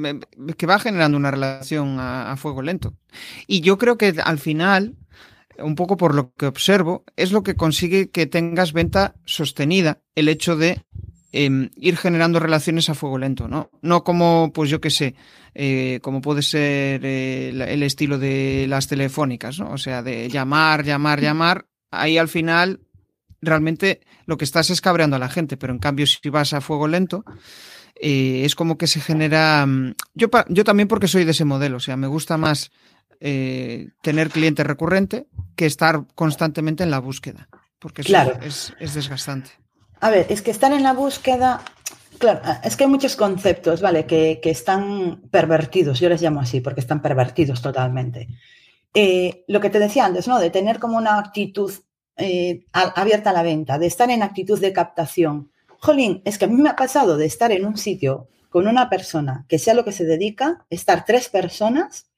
[0.59, 2.95] que va generando una relación a, fuego lento.
[3.47, 4.97] Y yo creo que al final,
[5.59, 10.29] un poco por lo que observo, es lo que consigue que tengas venta sostenida, el
[10.29, 10.83] hecho de
[11.33, 13.71] Em, ir generando relaciones a fuego lento, ¿no?
[13.83, 15.15] No como, pues yo qué sé,
[15.55, 19.71] eh, como puede ser eh, el estilo de las telefónicas, ¿no?
[19.71, 21.67] O sea, de llamar, llamar, llamar.
[21.93, 22.81] Ahí al final
[23.41, 26.61] realmente lo que estás es cabreando a la gente, pero en cambio si vas a
[26.61, 27.25] fuego lento,
[27.95, 29.65] eh, es como que se genera...
[29.67, 32.73] Mm, yo, yo también porque soy de ese modelo, o sea, me gusta más
[33.21, 39.60] tener cliente recurrente que estar constantemente en la búsqueda, porque eso es, es desgastante.
[40.01, 41.63] A ver, es que estar en la búsqueda,
[42.19, 44.07] claro, es que hay muchos conceptos, ¿vale?
[44.07, 48.29] Que, están pervertidos, yo les llamo así, porque están pervertidos totalmente.
[48.95, 50.39] Eh, lo que te decía antes, ¿no?
[50.39, 51.73] De tener como una actitud
[52.17, 55.51] eh, abierta a la venta, de estar en actitud de captación.
[55.79, 58.91] Jolín, es que a mí me ha pasado de estar en un sitio con una
[58.91, 62.10] persona que sea lo que se dedica, estar tres personas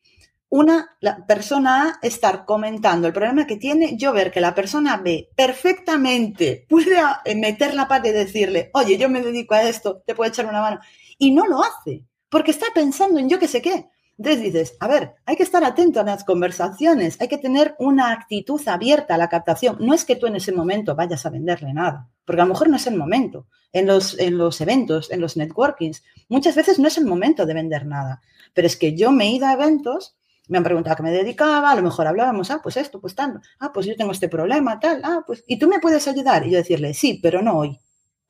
[0.52, 4.98] una la persona A estar comentando el problema que tiene, yo ver que la persona
[4.98, 10.02] B perfectamente puede eh, meter la pata y decirle, oye, yo me dedico a esto,
[10.06, 10.78] te puedo echar una mano.
[11.16, 13.88] Y no lo hace, porque está pensando en yo qué sé qué.
[14.18, 18.12] Entonces dices, a ver, hay que estar atento a las conversaciones, hay que tener una
[18.12, 19.78] actitud abierta a la captación.
[19.80, 22.68] No es que tú en ese momento vayas a venderle nada, porque a lo mejor
[22.68, 23.46] no es el momento.
[23.72, 27.54] En los, en los eventos, en los networkings, muchas veces no es el momento de
[27.54, 28.20] vender nada.
[28.52, 30.14] Pero es que yo me he ido a eventos
[30.52, 33.14] me han preguntado a qué me dedicaba, a lo mejor hablábamos, ah, pues esto, pues
[33.14, 36.46] tal, ah, pues yo tengo este problema, tal, ah, pues, y tú me puedes ayudar.
[36.46, 37.78] Y yo decirle, sí, pero no hoy.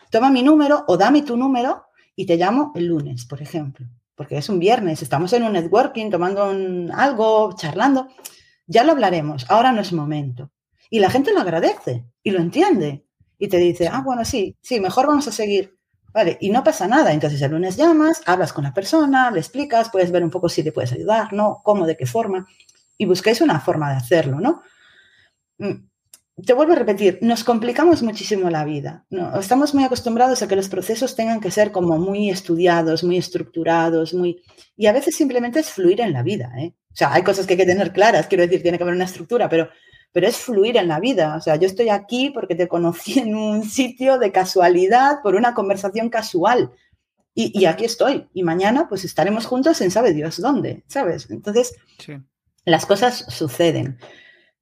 [0.08, 4.38] Toma mi número o dame tu número y te llamo el lunes, por ejemplo, porque
[4.38, 6.44] es un viernes, estamos en un networking, tomando
[6.94, 8.06] algo, charlando,
[8.68, 10.52] ya lo hablaremos, ahora no es momento.
[10.90, 13.04] Y la gente lo agradece y lo entiende
[13.36, 15.76] y te dice, ah, bueno, sí, sí, mejor vamos a seguir
[16.40, 17.12] Y no pasa nada.
[17.12, 20.62] Entonces el lunes llamas, hablas con la persona, le explicas, puedes ver un poco si
[20.62, 21.60] le puedes ayudar, ¿no?
[21.64, 22.46] Cómo, de qué forma.
[22.98, 24.62] Y buscáis una forma de hacerlo, ¿no?
[25.58, 25.86] Mm,
[26.44, 29.04] te vuelvo a repetir, nos complicamos muchísimo la vida.
[29.10, 29.38] ¿no?
[29.38, 34.14] Estamos muy acostumbrados a que los procesos tengan que ser como muy estudiados, muy estructurados,
[34.14, 34.42] muy...
[34.76, 36.74] Y a veces simplemente es fluir en la vida, ¿eh?
[36.92, 39.04] O sea, hay cosas que hay que tener claras, quiero decir, tiene que haber una
[39.04, 39.70] estructura, pero
[40.12, 41.36] pero es fluir en la vida.
[41.36, 45.54] O sea, yo estoy aquí porque te conocí en un sitio de casualidad, por una
[45.54, 46.70] conversación casual.
[47.34, 48.28] Y, aquí estoy.
[48.34, 51.30] Y mañana pues estaremos juntos en sabe Dios dónde, ¿sabes?
[51.30, 51.74] Entonces,
[52.66, 53.98] las cosas suceden.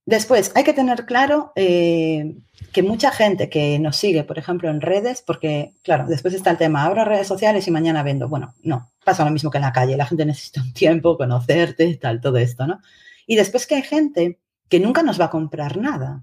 [0.07, 2.37] Después, hay que tener claro eh,
[2.73, 6.59] que mucha gente que nos sigue, por ejemplo, en redes, porque, claro, después está el
[6.59, 8.29] tema, abro redes sociales y mañana vendo.
[8.29, 9.97] Bueno, no, pasa lo mismo que en la calle.
[9.97, 12.81] La gente necesita un tiempo, conocerte, tal, todo esto, ¿no?
[13.27, 14.40] Y después que hay gente
[14.71, 16.23] que nunca nos va a comprar nada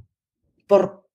[0.65, 1.07] por,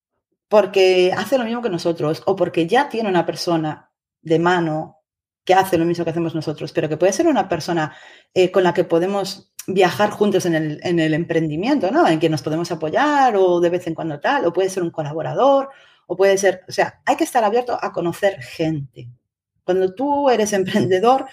[0.48, 3.90] porque hace lo mismo que nosotros o porque ya tiene una persona
[4.20, 4.98] de mano
[5.44, 7.96] que hace lo mismo que hacemos nosotros, pero que puede ser una persona
[8.32, 12.06] eh, con la que podemos viajar juntos en el, en el, emprendimiento, ¿no?
[12.06, 14.90] En que nos podemos apoyar o de vez en cuando tal, o puede ser un
[14.90, 15.70] colaborador,
[16.06, 19.08] o puede ser, o sea, hay que estar abierto a conocer gente.
[19.64, 21.26] Cuando tú eres emprendedor,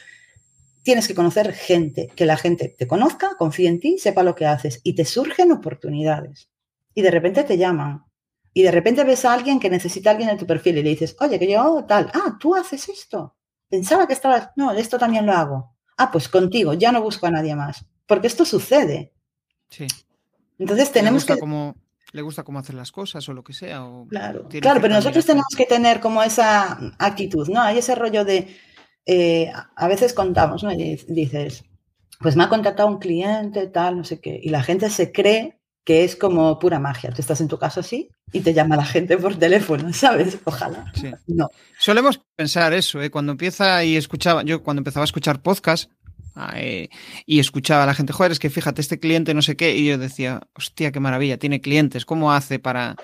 [0.84, 4.46] tienes que conocer gente, que la gente te conozca, confíe en ti, sepa lo que
[4.46, 6.50] haces y te surgen oportunidades.
[6.94, 8.04] Y de repente te llaman.
[8.54, 10.90] Y de repente ves a alguien que necesita a alguien en tu perfil y le
[10.90, 13.36] dices, oye, que yo tal, ah, tú haces esto.
[13.70, 15.76] Pensaba que estabas, no, esto también lo hago.
[15.98, 17.86] Ah, pues contigo, ya no busco a nadie más.
[18.08, 19.14] Porque esto sucede.
[19.70, 19.86] Sí.
[20.58, 21.38] Entonces tenemos que...
[21.38, 21.76] Como,
[22.12, 23.86] le gusta cómo hacer las cosas o lo que sea.
[24.10, 27.62] claro, claro pero nosotros tenemos que tener como esa actitud, ¿no?
[27.62, 28.58] Hay ese rollo de,
[29.12, 30.72] eh, a veces contamos, ¿no?
[30.72, 31.64] Y dices,
[32.20, 35.58] pues me ha contactado un cliente, tal, no sé qué, y la gente se cree
[35.84, 37.10] que es como pura magia.
[37.10, 40.38] Tú estás en tu casa así y te llama la gente por teléfono, ¿sabes?
[40.44, 40.92] Ojalá.
[40.94, 41.10] Sí.
[41.26, 41.50] No.
[41.80, 43.10] Solemos pensar eso, ¿eh?
[43.10, 45.90] Cuando empieza y escuchaba, yo cuando empezaba a escuchar podcast,
[47.26, 49.88] y escuchaba a la gente, joder, es que fíjate, este cliente no sé qué, y
[49.88, 52.96] yo decía, hostia, qué maravilla, tiene clientes, ¿cómo hace para,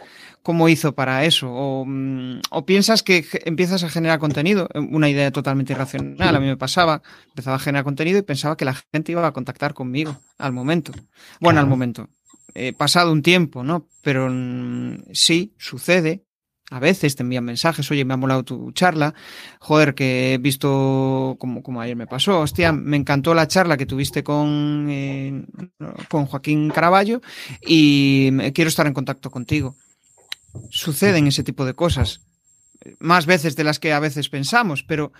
[0.45, 1.51] cómo hizo para eso?
[1.51, 6.45] O, mm, o piensas que empiezas a generar contenido, una idea totalmente irracional, a mí
[6.45, 10.15] me pasaba, empezaba a generar contenido y pensaba que la gente iba a contactar conmigo
[10.37, 10.91] al momento.
[11.41, 12.09] Bueno, al momento.
[12.53, 13.87] He pasado un tiempo, ¿no?
[14.03, 16.21] Pero mm, sí, sucede
[16.71, 19.13] a veces te envían mensajes, oye, me ha molado tu charla,
[19.59, 23.85] joder, que he visto como, como ayer me pasó, hostia, me encantó la charla que
[23.85, 25.45] tuviste con, eh,
[26.09, 27.21] con Joaquín Caraballo
[27.61, 29.75] y quiero estar en contacto contigo.
[30.69, 32.21] Suceden ese tipo de cosas,
[32.99, 35.11] más veces de las que a veces pensamos, pero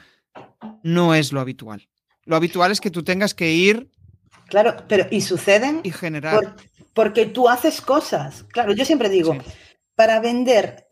[0.84, 1.88] no es lo habitual.
[2.26, 3.90] Lo habitual es que tú tengas que ir.
[4.48, 5.82] Claro, pero y suceden.
[5.84, 6.56] Y generar.
[6.94, 8.46] porque tú haces cosas.
[8.52, 9.38] Claro, yo siempre digo,
[9.96, 10.88] para vender,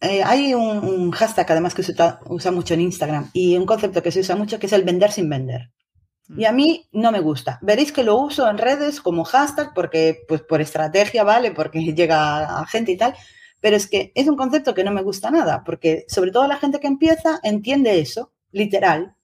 [0.00, 1.94] eh, hay un, hashtag además que se
[2.26, 5.12] usa, mucho en Instagram y un concepto que se usa mucho que es el vender
[5.12, 5.70] sin vender.
[6.36, 7.58] Y a mí no me gusta.
[7.62, 11.52] Veréis que lo uso en redes como hashtag porque, pues por estrategia, ¿vale?
[11.52, 13.14] Porque llega a gente y tal.
[13.60, 16.58] Pero es que es un concepto que no me gusta nada, porque sobre todo la
[16.58, 19.14] gente que empieza entiende eso, literal.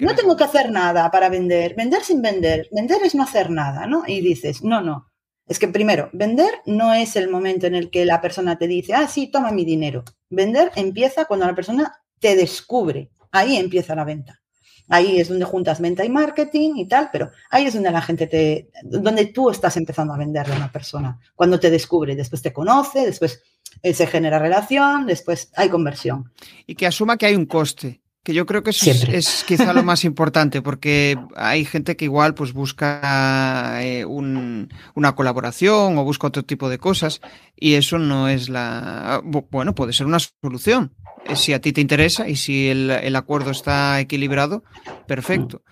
[0.00, 1.74] no tengo que hacer nada para vender.
[1.74, 2.68] Vender sin vender.
[2.72, 4.04] Vender es no hacer nada, ¿no?
[4.06, 5.08] Y dices, no, no.
[5.46, 8.94] Es que primero, vender no es el momento en el que la persona te dice,
[8.94, 10.04] ah, sí, toma mi dinero.
[10.28, 13.10] Vender empieza cuando la persona te descubre.
[13.30, 14.42] Ahí empieza la venta.
[14.90, 18.26] Ahí es donde juntas venta y marketing y tal, pero ahí es donde la gente
[18.26, 21.18] te, donde tú estás empezando a venderle a una persona.
[21.34, 23.42] Cuando te descubre, después te conoce, después
[23.82, 26.32] eh, se genera relación, después hay conversión.
[26.66, 29.82] Y que asuma que hay un coste que yo creo que eso es, quizá lo
[29.82, 36.42] más importante, porque hay gente que igual pues busca eh, una colaboración o busca otro
[36.42, 37.22] tipo de cosas
[37.56, 39.22] y eso no es la...
[39.24, 40.92] Bueno, puede ser una solución.
[41.24, 44.62] Eh, si a ti te interesa y si el, acuerdo está equilibrado,
[45.06, 45.62] perfecto.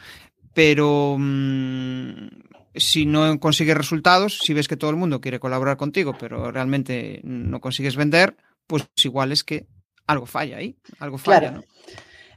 [0.54, 2.28] Pero mm,
[2.76, 7.20] si no consigues resultados, si ves que todo el mundo quiere colaborar contigo, pero realmente
[7.24, 8.36] no consigues vender,
[8.66, 9.66] pues igual es que
[10.06, 11.64] algo falla ahí, algo falla, ¿no?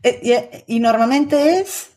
[0.03, 1.91] Eh, y, normalmente es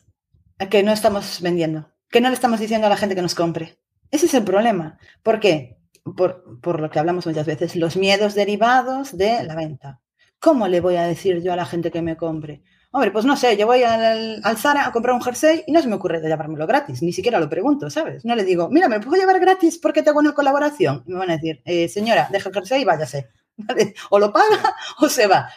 [0.69, 3.77] que no estamos vendiendo, que no le estamos diciendo a la gente que nos compre.
[4.11, 4.97] Ese es el problema.
[5.23, 5.77] ¿Por qué?
[6.03, 10.01] Por, por, lo que hablamos muchas veces, los miedos derivados de la venta.
[10.39, 12.61] ¿Cómo le voy a decir yo a la gente que me compre?
[12.95, 15.81] Hombre, pues no sé, yo voy al, al Zara a comprar un jersey y no
[15.81, 18.23] se me ocurre de llevármelo gratis, ni siquiera lo pregunto, ¿sabes?
[18.23, 21.03] No le digo, mira, ¿me puedo llevar gratis porque tengo una colaboración?
[21.07, 23.29] Y me van a decir, eh, señora, deja el jersey y váyase.
[24.11, 25.49] O lo paga o se va.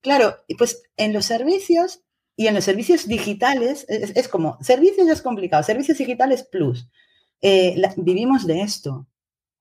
[0.00, 2.00] Claro, pues en los servicios
[2.36, 6.88] y en los servicios digitales es, como, servicios es complicado, servicios digitales plus.
[7.42, 9.06] Eh, vivimos de esto.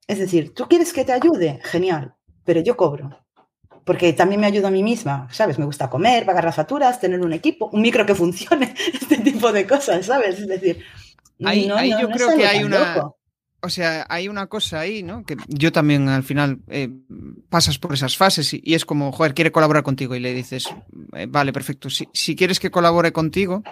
[0.08, 3.27] Es decir, tú quieres que te ayude, genial, pero yo cobro.
[3.88, 5.58] Porque también me ayudo a mí misma, ¿sabes?
[5.58, 9.52] Me gusta comer, pagar las facturas, tener un equipo, un micro que funcione, este tipo
[9.54, 10.40] de cosas, ¿sabes?
[10.40, 10.84] Es decir,
[11.44, 11.68] ahí,
[12.00, 13.14] yo creo que hay una,
[13.62, 15.24] o sea, hay una cosa ahí, ¿no?
[15.24, 16.90] Que yo también al final eh,
[17.50, 20.68] pasas por esas fases y, es como, joder, quiere colaborar contigo y le dices,
[21.14, 23.64] eh, vale, perfecto, si, si, quieres que colabore contigo,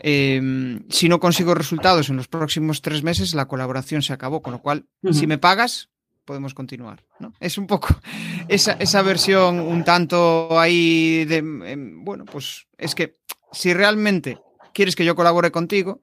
[0.00, 4.52] em, si no consigo resultados en los próximos tres meses, la colaboración se acabó, con
[4.52, 5.90] lo cual, si me pagas,
[6.24, 7.32] podemos continuar, ¿no?
[7.40, 7.88] Es un poco
[8.48, 13.16] esa, esa versión un tanto ahí de, em, bueno, pues es que
[13.52, 14.38] si realmente
[14.72, 16.00] quieres que yo colabore contigo,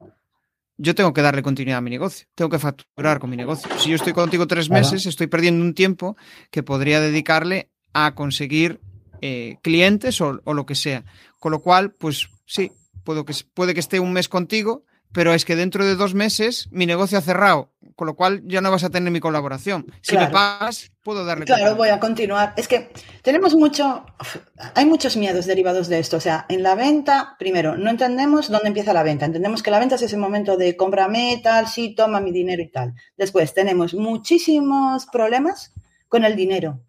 [0.78, 3.70] yo tengo que darle continuidad a mi negocio, tengo que facturar con mi negocio.
[3.78, 6.16] Si yo estoy contigo tres meses, estoy perdiendo un tiempo
[6.50, 8.80] que podría dedicarle a conseguir
[9.20, 11.04] eh, clientes o, o, lo que sea.
[11.38, 12.72] Con lo cual, pues sí,
[13.04, 16.68] puedo que, puede que esté un mes contigo, pero es que dentro de dos meses
[16.70, 19.86] mi negocio ha cerrado, con lo cual ya no vas a tener mi colaboración.
[20.00, 21.44] Si me pagas, puedo darle.
[21.44, 22.54] Claro, voy a continuar.
[22.56, 22.90] Es que
[23.22, 24.04] tenemos mucho,
[24.74, 26.16] hay muchos miedos derivados de esto.
[26.16, 29.26] O sea, en la venta, primero, no entendemos dónde empieza la venta.
[29.26, 32.70] Entendemos que la venta es ese momento de cómprame tal, sí, toma mi dinero y
[32.70, 32.94] tal.
[33.16, 35.72] Después tenemos muchísimos problemas
[36.08, 36.80] con el dinero,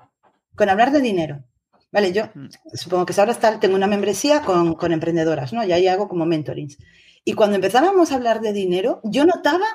[0.56, 1.44] con hablar de dinero.
[1.92, 2.48] Vale, yo mm.
[2.74, 5.64] supongo que ahora está, tengo una membresía con, con emprendedoras, ¿no?
[5.64, 6.78] Y ahí hago como mentorings.
[7.26, 9.66] Y cuando empezábamos a hablar de dinero, yo notaba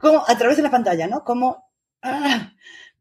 [0.00, 1.24] como a través de la pantalla, ¿no?
[1.24, 1.70] Como
[2.02, 2.52] ah,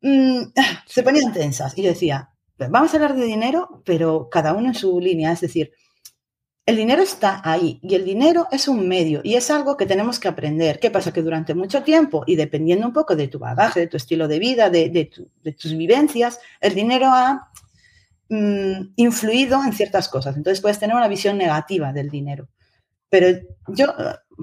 [0.01, 1.77] mm, ah, se ponían tensas.
[1.77, 5.31] Y yo decía, vamos a hablar de dinero, pero cada uno en su línea.
[5.31, 5.71] Es decir,
[6.65, 10.19] el dinero está ahí y el dinero es un medio y es algo que tenemos
[10.19, 10.79] que aprender.
[10.79, 11.12] ¿Qué pasa?
[11.12, 14.38] Que durante mucho tiempo y dependiendo un poco de tu bagaje, de tu estilo de
[14.38, 15.09] vida, de,
[15.57, 17.49] tus vivencias, el dinero ha
[18.29, 20.38] mm, influido en ciertas cosas.
[20.38, 22.49] Entonces puedes tener una visión negativa del dinero.
[23.10, 23.93] Pero yo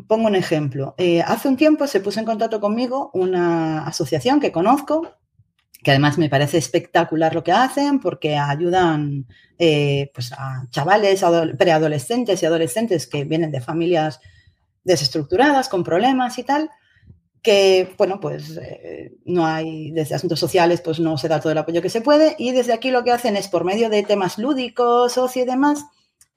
[0.08, 0.94] pongo un ejemplo.
[0.98, 5.16] Eh, hace un tiempo se puso en contacto conmigo una asociación que conozco
[5.86, 9.24] que además me parece espectacular lo que hacen porque ayudan
[9.56, 11.24] eh, pues a chavales,
[11.56, 14.18] preadolescentes y adolescentes que vienen de familias
[14.82, 16.70] desestructuradas, con problemas y tal,
[17.40, 21.58] que, bueno, pues eh, no hay, desde asuntos sociales, pues no se da todo el
[21.58, 24.38] apoyo que se puede y desde aquí lo que hacen es, por medio de temas
[24.38, 25.84] lúdicos, ocio y demás,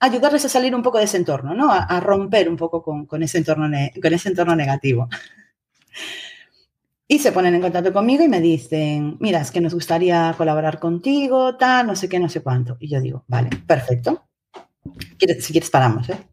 [0.00, 1.70] ayudarles a salir un poco de ese entorno, ¿no?
[1.70, 3.70] A, romper un poco con, ese entorno
[4.02, 5.08] con ese entorno negativo.
[7.06, 10.78] Y se ponen en contacto conmigo y me dicen, mira, es que nos gustaría colaborar
[10.78, 12.76] contigo, tal, no sé qué, no sé cuánto.
[12.78, 14.28] Y yo digo, vale, perfecto.
[15.40, 16.29] Si quieres, paramos, ¿eh?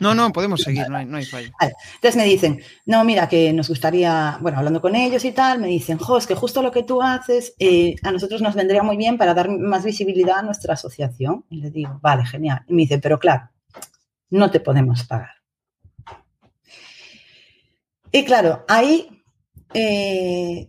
[0.00, 1.50] No, no, podemos seguir, no hay, no fallo.
[1.94, 5.68] Entonces me dicen, no, mira, que nos gustaría, bueno, hablando con ellos y tal, me
[5.68, 8.96] dicen, jo, es que justo lo que tú haces eh, a nosotros nos vendría muy
[8.96, 11.44] bien para dar más visibilidad a nuestra asociación.
[11.50, 12.64] Y le digo, vale, genial.
[12.68, 13.50] Y me dice, pero claro,
[14.30, 15.30] no te podemos pagar.
[18.10, 19.22] Y claro, ahí
[19.72, 20.68] eh,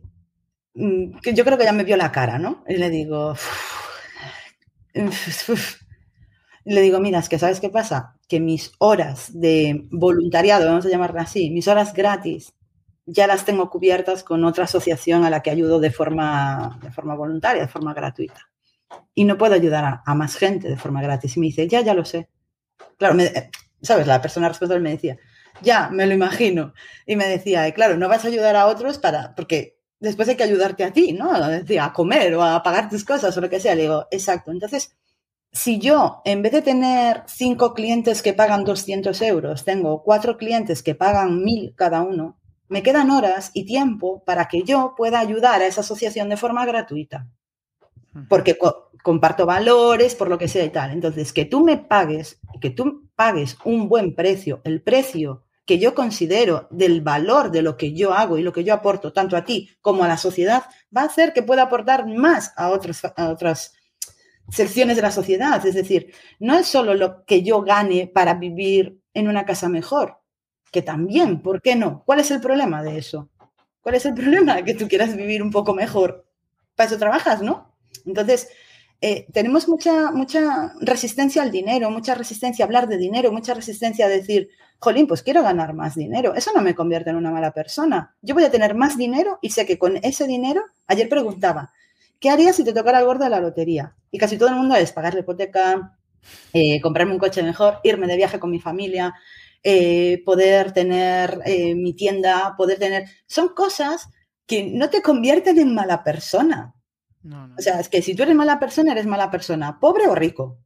[0.76, 2.64] mm, que yo creo que ya me vio la cara, ¿no?
[2.68, 3.36] Y le digo,
[6.66, 8.18] le digo, mira, es que ¿sabes qué pasa?
[8.28, 12.54] Que mis horas de voluntariado, vamos a llamarla así, mis horas gratis,
[13.06, 17.16] ya las tengo cubiertas con otra asociación a la que ayudo de forma, de forma
[17.16, 18.50] voluntaria, de forma gratuita.
[19.14, 21.36] Y no puedo ayudar a, más gente de forma gratis.
[21.36, 22.30] Y me dice, ya, ya lo sé.
[22.98, 23.18] Claro,
[23.82, 24.08] ¿sabes?
[24.08, 25.18] La persona responsable me decía,
[25.62, 26.74] ya, me lo imagino.
[27.06, 30.44] Y me decía, claro, no vas a ayudar a otros para, porque después hay que
[30.44, 31.48] ayudarte a ti, ¿no?
[31.50, 33.76] Decía, a comer o a pagar tus cosas o lo que sea.
[33.76, 34.52] Le digo, exacto.
[34.52, 34.96] Entonces,
[35.54, 40.82] si yo, en vez de tener cinco clientes que pagan 200 euros, tengo cuatro clientes
[40.82, 42.40] que pagan mil cada uno,
[42.70, 46.66] me quedan horas y tiempo para que yo pueda ayudar a esa asociación de forma
[46.66, 47.28] gratuita.
[48.30, 48.58] Porque
[49.04, 50.92] comparto valores, por lo que sea y tal.
[50.92, 55.94] Entonces, que tú me pagues, que tú pagues un buen precio, el precio que yo
[55.94, 59.46] considero del valor de lo que yo hago y lo que yo aporto tanto a
[59.46, 60.64] ti como a la sociedad,
[60.96, 63.74] va a hacer que pueda aportar más a, a otras
[64.50, 65.66] secciones de la sociedad.
[65.66, 70.20] Es decir, no es solo lo que yo gane para vivir en una casa mejor,
[70.72, 72.04] que también, ¿por qué no?
[72.06, 73.30] ¿Cuál es el problema de eso?
[73.82, 76.26] ¿Cuál es el problema que tú quieras vivir un poco mejor?
[76.76, 77.76] Para eso trabajas, ¿no?
[78.06, 78.50] Entonces,
[79.02, 84.06] eh, tenemos mucha, mucha resistencia al dinero, mucha resistencia a hablar de dinero, mucha resistencia
[84.06, 86.34] a decir, jolín, pues quiero ganar más dinero.
[86.36, 88.16] Eso no me convierte en una mala persona.
[88.22, 91.74] Yo voy a tener más dinero y sé que con ese dinero, ayer preguntaba,
[92.24, 93.98] ¿qué harías si te tocara el gordo de la lotería?
[94.10, 96.00] Y casi todo el mundo es pagar la hipoteca,
[96.54, 99.14] eh, comprarme un coche mejor, irme de viaje con mi familia,
[99.62, 103.10] eh, poder tener eh, mi tienda, poder tener...
[103.28, 104.08] Son cosas
[104.46, 106.74] que no te convierten en mala persona.
[107.58, 110.60] O sea, es que si tú eres mala persona, eres mala persona, pobre o rico.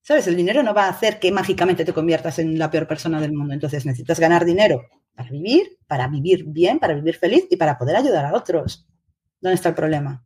[0.00, 0.26] ¿Sabes?
[0.26, 3.34] El dinero no va a hacer que mágicamente te conviertas en la peor persona del
[3.34, 3.52] mundo.
[3.52, 4.80] Entonces necesitas ganar dinero
[5.14, 8.86] para vivir, para vivir bien, para vivir feliz y para poder ayudar a otros.
[9.42, 10.24] ¿Dónde está el problema?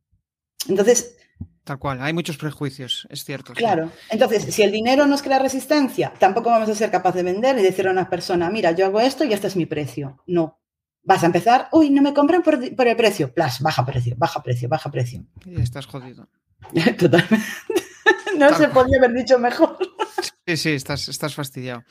[0.67, 1.17] Entonces...
[1.65, 3.53] Tal cual, hay muchos prejuicios, es cierto.
[3.53, 7.59] Claro, entonces si el dinero nos crea resistencia, tampoco vamos a ser capaces de vender
[7.59, 10.23] y decirle a una persona, mira, yo hago esto y este es mi precio.
[10.27, 10.59] No,
[11.03, 14.69] vas a empezar, uy, no me compran por, el precio, plus, baja precio, baja precio,
[14.69, 15.25] baja precio.
[15.45, 16.27] Y estás jodido.
[16.99, 17.47] Totalmente.
[18.39, 19.79] no se podía haber dicho mejor.
[20.47, 21.85] Sí, sí, estás, estás fastidiado.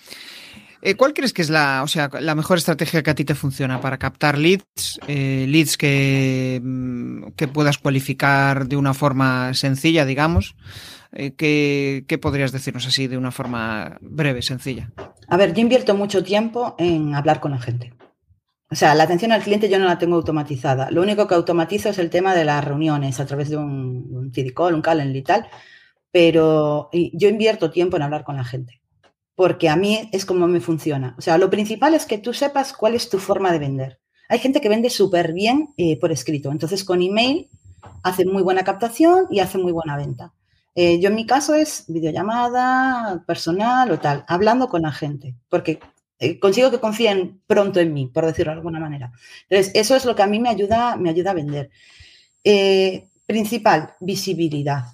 [0.82, 3.36] Eh, ¿Cuál crees que es la, o sea, la mejor estrategia que a ti te
[3.36, 10.06] funciona para captar leads, eh, leads que, mm, que, puedas cualificar de una forma sencilla,
[10.06, 10.56] digamos?
[11.14, 14.92] Eh, ¿qué, ¿Qué podrías decirnos así de una forma breve, sencilla?
[15.28, 17.94] A ver, yo invierto mucho tiempo en hablar con la gente.
[18.70, 20.92] O sea, la atención al cliente yo no la tengo automatizada.
[20.92, 24.32] Lo único que automatizo es el tema de las reuniones a través de un, un
[24.74, 25.48] un Calendly y tal
[26.12, 28.82] pero yo invierto tiempo en hablar con la gente,
[29.38, 31.14] porque a mí es como me funciona.
[31.16, 34.00] O sea, lo principal es que tú sepas cuál es tu forma de vender.
[34.30, 37.48] Hay gente que vende súper bien eh, por escrito, entonces con email
[38.02, 40.34] hace muy buena captación y hace muy buena venta.
[40.74, 45.80] Eh, yo en mi caso es videollamada, personal o tal, hablando con la gente, porque
[46.18, 49.12] eh, consigo que confíen pronto en mí, por decirlo de alguna manera.
[49.48, 51.70] Entonces, eso es lo que a mí me ayuda, me ayuda a vender.
[53.28, 54.86] principal, visibilidad.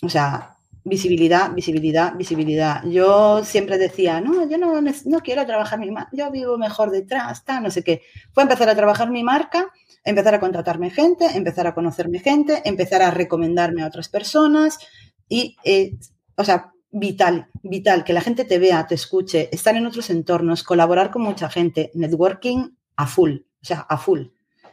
[0.00, 0.53] O sea,
[0.84, 2.84] visibilidad, visibilidad, visibilidad.
[2.84, 7.38] Yo siempre decía, no, yo no, no quiero trabajar mi marca, yo vivo mejor detrás,
[7.38, 8.02] está, no sé qué.
[8.32, 9.72] Fue empezar a trabajar mi marca,
[10.04, 14.78] empezar a contratarme gente, empezar a conocerme gente, empezar a recomendarme a otras personas
[15.26, 15.96] y, eh,
[16.36, 20.62] o sea, vital, vital, que la gente te vea, te escuche, estar en otros entornos,
[20.62, 24.26] colaborar con mucha gente, networking a full, o sea, a full.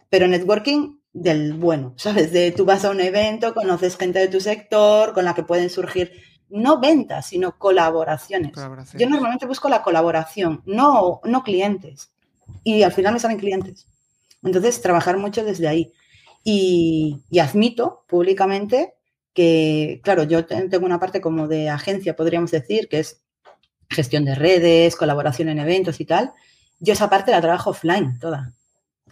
[0.09, 2.32] Pero networking del bueno, ¿sabes?
[2.32, 5.70] De tú vas a un evento, conoces gente de tu sector con la que pueden
[5.70, 6.12] surgir
[6.49, 8.51] no ventas, sino colaboraciones.
[8.97, 12.12] Yo normalmente busco la colaboración, no, no clientes.
[12.64, 13.88] Y al final me salen clientes.
[14.43, 15.93] Entonces, trabajar mucho desde ahí.
[16.43, 18.95] Y, y admito públicamente
[19.34, 23.22] que, claro, yo tengo una parte como de agencia, podríamos decir, que es
[23.89, 26.34] gestión de redes, colaboración en eventos y tal.
[26.80, 28.53] Yo esa parte la trabajo offline toda.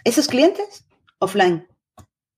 [0.03, 0.85] Esos clientes,
[1.19, 1.67] offline.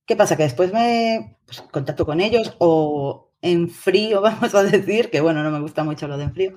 [0.06, 0.36] ¿Qué pasa?
[0.36, 5.44] Que después me pues, contacto con ellos o en frío, vamos a decir, que bueno,
[5.44, 6.54] no me gusta mucho lo de en frío.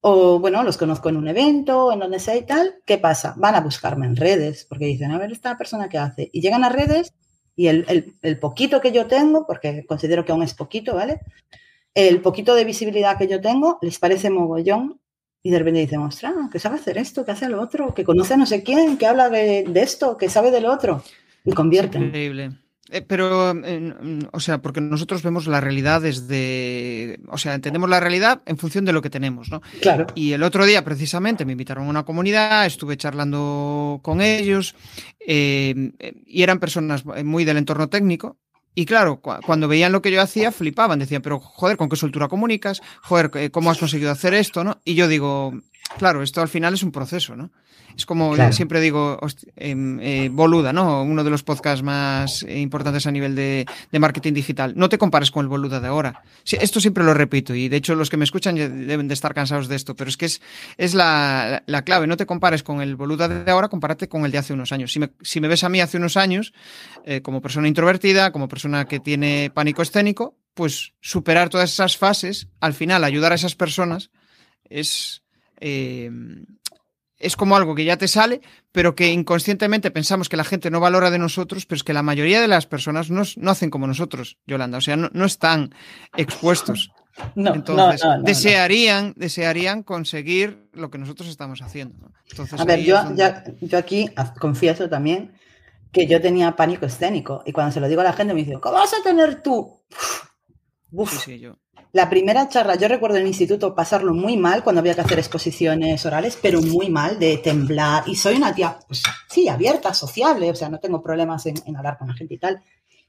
[0.00, 2.76] O bueno, los conozco en un evento, en donde sea y tal.
[2.84, 3.34] ¿Qué pasa?
[3.36, 6.30] Van a buscarme en redes, porque dicen, a ver, esta persona qué hace.
[6.32, 7.12] Y llegan a redes
[7.56, 11.20] y el, el, poquito que yo tengo, porque considero que aún es poquito, ¿vale?
[11.94, 15.00] El poquito de visibilidad que yo tengo les parece mogollón
[15.42, 18.34] y de repente dicen, ostras, que sabe hacer esto, que hace lo otro, que conoce
[18.34, 21.02] a no sé quién, que habla de, de esto, que sabe del otro
[21.46, 22.04] y convierten.
[22.04, 22.50] Increíble.
[22.90, 23.52] Eh, pero,
[24.32, 28.84] o sea, porque nosotros vemos la realidad desde, o sea, entendemos la realidad en función
[28.84, 29.60] de lo que tenemos, ¿no?
[29.80, 30.06] Claro.
[30.14, 34.76] Y el otro día, precisamente, me invitaron a una comunidad, estuve charlando con ellos
[35.26, 35.92] eh,
[36.26, 38.36] y eran personas muy del entorno técnico.
[38.78, 42.28] Y claro, cuando veían lo que yo hacía, flipaban, decían, pero joder, ¿con qué soltura
[42.28, 42.82] comunicas?
[43.02, 44.64] Joder, ¿cómo has conseguido hacer esto?
[44.64, 44.82] ¿no?
[44.84, 45.54] Y yo digo,
[45.98, 47.50] claro, esto al final es un proceso, ¿no?
[47.96, 49.18] Es como siempre digo,
[49.56, 51.02] em, eh, Boluda, ¿no?
[51.02, 53.66] Uno de los podcasts más importantes a nivel de,
[53.98, 54.74] marketing digital.
[54.76, 56.22] No te compares con el Boluda de ahora.
[56.44, 59.68] esto siempre lo repito y de hecho los que me escuchan deben de estar cansados
[59.68, 60.42] de esto, pero es que es,
[60.76, 62.06] es la, clave.
[62.06, 64.92] No te compares con el Boluda de ahora, compárate con el de hace unos años.
[64.92, 66.52] Si me, si me ves a mí hace unos años,
[67.06, 72.48] eh, como persona introvertida, como persona que tiene pánico escénico, pues superar todas esas fases,
[72.60, 74.10] al final ayudar a esas personas
[74.68, 75.22] es...
[75.60, 76.10] Eh,
[77.18, 78.40] es como algo que ya te sale,
[78.72, 82.02] pero que inconscientemente pensamos que la gente no valora de nosotros, pero es que la
[82.02, 85.74] mayoría de las personas no, no hacen como nosotros, Yolanda, o sea, no, están
[86.16, 86.92] expuestos.
[87.34, 92.12] No, Entonces, desearían, desearían conseguir lo que nosotros estamos haciendo.
[92.58, 92.98] a ver, yo,
[93.62, 95.32] yo aquí confieso también
[95.92, 98.60] que yo tenía pánico escénico y cuando se lo digo a la gente me dice,
[98.60, 99.80] ¿cómo vas a tener tú?
[100.90, 101.56] Uf, sí, sí, yo.
[101.96, 105.18] La primera charla, yo recuerdo en el instituto pasarlo muy mal cuando había que hacer
[105.18, 108.02] exposiciones orales, pero muy mal, de temblar.
[108.06, 111.96] Y soy una tía, pues sí, abierta, sociable, o sea, no tengo problemas en, hablar
[111.96, 112.60] con la gente y tal.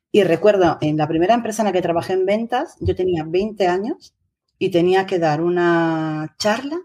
[0.09, 3.67] Y recuerdo, en la primera empresa en la que trabajé en ventas, yo tenía 20
[3.67, 4.13] años
[4.57, 6.77] y tenía que dar una charla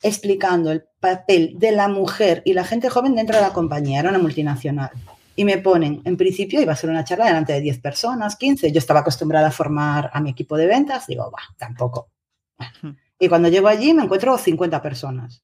[0.00, 3.98] explicando el papel de la mujer y la gente joven dentro de la compañía.
[3.98, 4.92] Era una multinacional
[5.36, 8.70] y me ponen, en principio iba a ser una charla delante de 10 personas, 15,
[8.72, 12.10] yo estaba acostumbrada a formar a mi equipo de ventas, digo, va, tampoco.
[13.18, 15.42] Y cuando llego allí me encuentro 50 personas.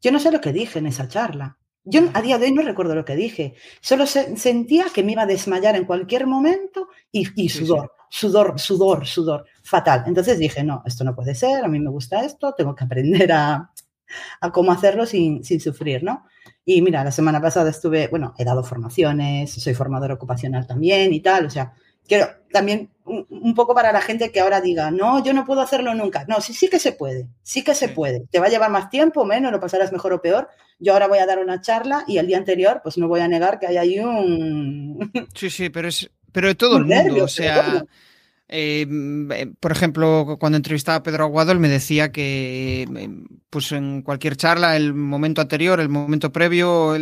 [0.00, 1.56] Yo no sé lo que dije en esa charla.
[1.84, 3.54] Yo a día de hoy no recuerdo lo que dije.
[3.80, 9.46] Solo sentía que me iba a desmayar en cualquier momento y, sudor, sudor, sudor, sudor.
[9.62, 10.04] Fatal.
[10.06, 13.32] Entonces dije, no, esto no puede ser, a mí me gusta esto, tengo que aprender
[13.32, 13.72] a,
[14.40, 16.24] a cómo hacerlo sin, sin sufrir, ¿no?
[16.64, 21.20] Y mira, la semana pasada estuve, bueno, he dado formaciones, soy formador ocupacional también y
[21.20, 21.72] tal, o sea,
[22.06, 25.94] quiero también un, poco para la gente que ahora diga, no, yo no puedo hacerlo
[25.94, 26.24] nunca.
[26.28, 28.26] No, sí, sí que se puede, sí que se puede.
[28.30, 30.48] Te va a llevar más tiempo, menos, lo pasarás mejor o peor.
[30.78, 33.28] Yo ahora voy a dar una charla y el día anterior, pues no voy a
[33.28, 35.10] negar que hay ahí un...
[35.34, 37.84] Sí, sí, pero es, pero de todo el mundo, o sea...
[38.54, 38.86] Eh,
[39.58, 43.08] por ejemplo, cuando entrevistaba a Pedro Aguado, él me decía que eh,
[43.48, 46.94] pues en cualquier charla, el momento anterior, el momento previo,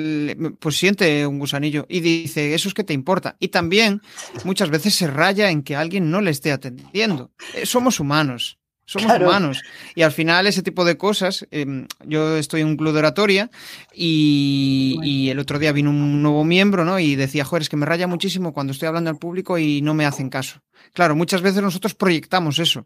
[0.61, 3.37] pues siente un gusanillo y dice, eso es que te importa.
[3.41, 4.01] Y también
[4.45, 7.33] muchas veces se raya en que alguien no le esté atendiendo.
[7.55, 8.60] Eh, somos humanos.
[8.91, 9.63] Somos humanos.
[9.95, 13.49] Y al final ese tipo de cosas, em, yo estoy en un club de oratoria
[13.95, 16.99] y, y, el otro día vino un nuevo miembro, ¿no?
[16.99, 19.95] Y decía, joder, es que me raya muchísimo cuando estoy hablando al público y no
[19.95, 20.61] me hacen caso.
[20.93, 22.85] Claro, muchas veces nosotros proyectamos eso,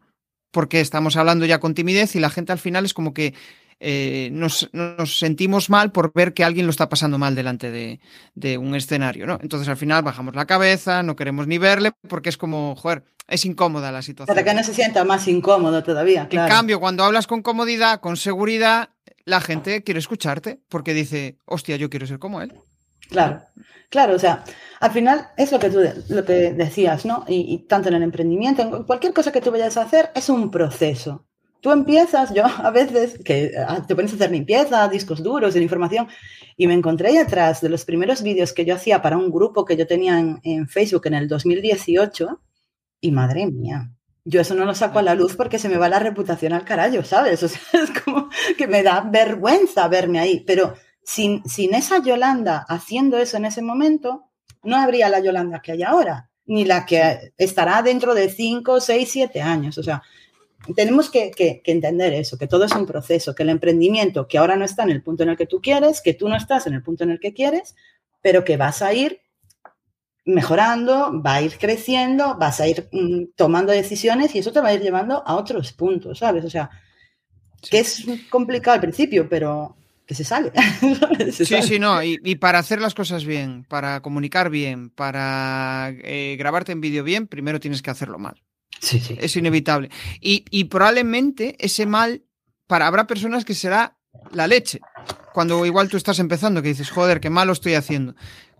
[0.50, 3.32] porque estamos hablando ya con timidez y la gente al final es como que
[3.80, 4.70] eh, nos,
[5.04, 9.38] sentimos mal por ver que alguien lo está pasando mal delante de, un escenario, ¿no?
[9.42, 13.44] Entonces al final bajamos la cabeza, no queremos ni verle porque es como, joder, es
[13.44, 14.34] incómoda la situación.
[14.34, 16.28] Para que no se sienta más incómodo todavía.
[16.30, 18.90] En cambio, cuando hablas con comodidad, con seguridad,
[19.24, 22.52] la gente quiere escucharte porque dice, hostia, yo quiero ser como él.
[23.08, 23.42] Claro,
[23.90, 24.44] claro, o sea,
[24.80, 27.24] al final es lo que tú lo que decías, ¿no?
[27.28, 30.50] Y, tanto en el emprendimiento, en cualquier cosa que tú vayas a hacer, es un
[30.50, 31.26] proceso.
[31.64, 35.62] Tú empiezas, yo a veces, que ah, te pones a hacer limpieza, discos duros de
[35.62, 36.06] información,
[36.58, 39.64] y me encontré ahí atrás de los primeros vídeos que yo hacía para un grupo
[39.64, 42.38] que yo tenía en, en Facebook en el 2018,
[43.00, 43.90] y madre mía,
[44.26, 46.66] yo eso no lo saco a la luz porque se me va la reputación al
[46.66, 47.42] carajo, ¿sabes?
[47.42, 52.66] O sea, es como que me da vergüenza verme ahí, pero sin, sin esa Yolanda
[52.68, 54.28] haciendo eso en ese momento,
[54.64, 59.08] no habría la Yolanda que hay ahora, ni la que estará dentro de 5, 6,
[59.10, 59.78] 7 años.
[59.78, 60.02] O sea,
[60.74, 64.56] tenemos que, que, entender eso, que todo es un proceso, que el emprendimiento, que ahora
[64.56, 66.74] no está en el punto en el que tú quieres, que tú no estás en
[66.74, 67.74] el punto en el que quieres,
[68.22, 69.20] pero que vas a ir
[70.24, 74.68] mejorando, va a ir creciendo, vas a ir mm, tomando decisiones y eso te va
[74.68, 76.44] a ir llevando a otros puntos, ¿sabes?
[76.44, 76.70] O sea,
[77.70, 80.52] que es complicado al principio, pero que se sale.
[81.32, 82.02] sí, sí, no.
[82.02, 87.26] Y, para hacer las cosas bien, para comunicar bien, para eh, grabarte en vídeo bien,
[87.26, 88.43] primero tienes que hacerlo mal.
[88.84, 89.16] Sí, sí.
[89.18, 89.90] Es inevitable.
[90.20, 92.22] Y, y probablemente ese mal,
[92.66, 93.96] para habrá personas que será
[94.32, 94.80] la leche.
[95.32, 98.14] Cuando igual tú estás empezando, que dices, joder, qué malo estoy haciendo.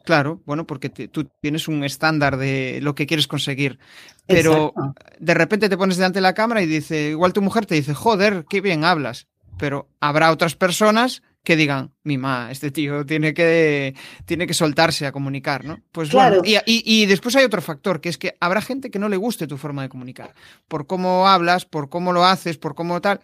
[0.05, 3.79] Claro, bueno, porque tú tienes un estándar de lo que quieres conseguir.
[4.27, 4.75] Pero
[5.19, 7.95] de repente te pones delante de la cámara y dice, igual tu mujer te dice,
[7.95, 9.29] joder, qué bien hablas.
[9.59, 15.07] Pero habrá otras personas que digan, mi ma, este tío tiene que, tiene que soltarse
[15.07, 15.79] a comunicar, ¿no?
[15.93, 16.43] Pues claro.
[16.45, 19.47] y, y, después hay otro factor, que es que habrá gente que no le guste
[19.47, 20.33] tu forma de comunicar.
[20.69, 23.21] Por cómo hablas, por cómo lo haces, por cómo tal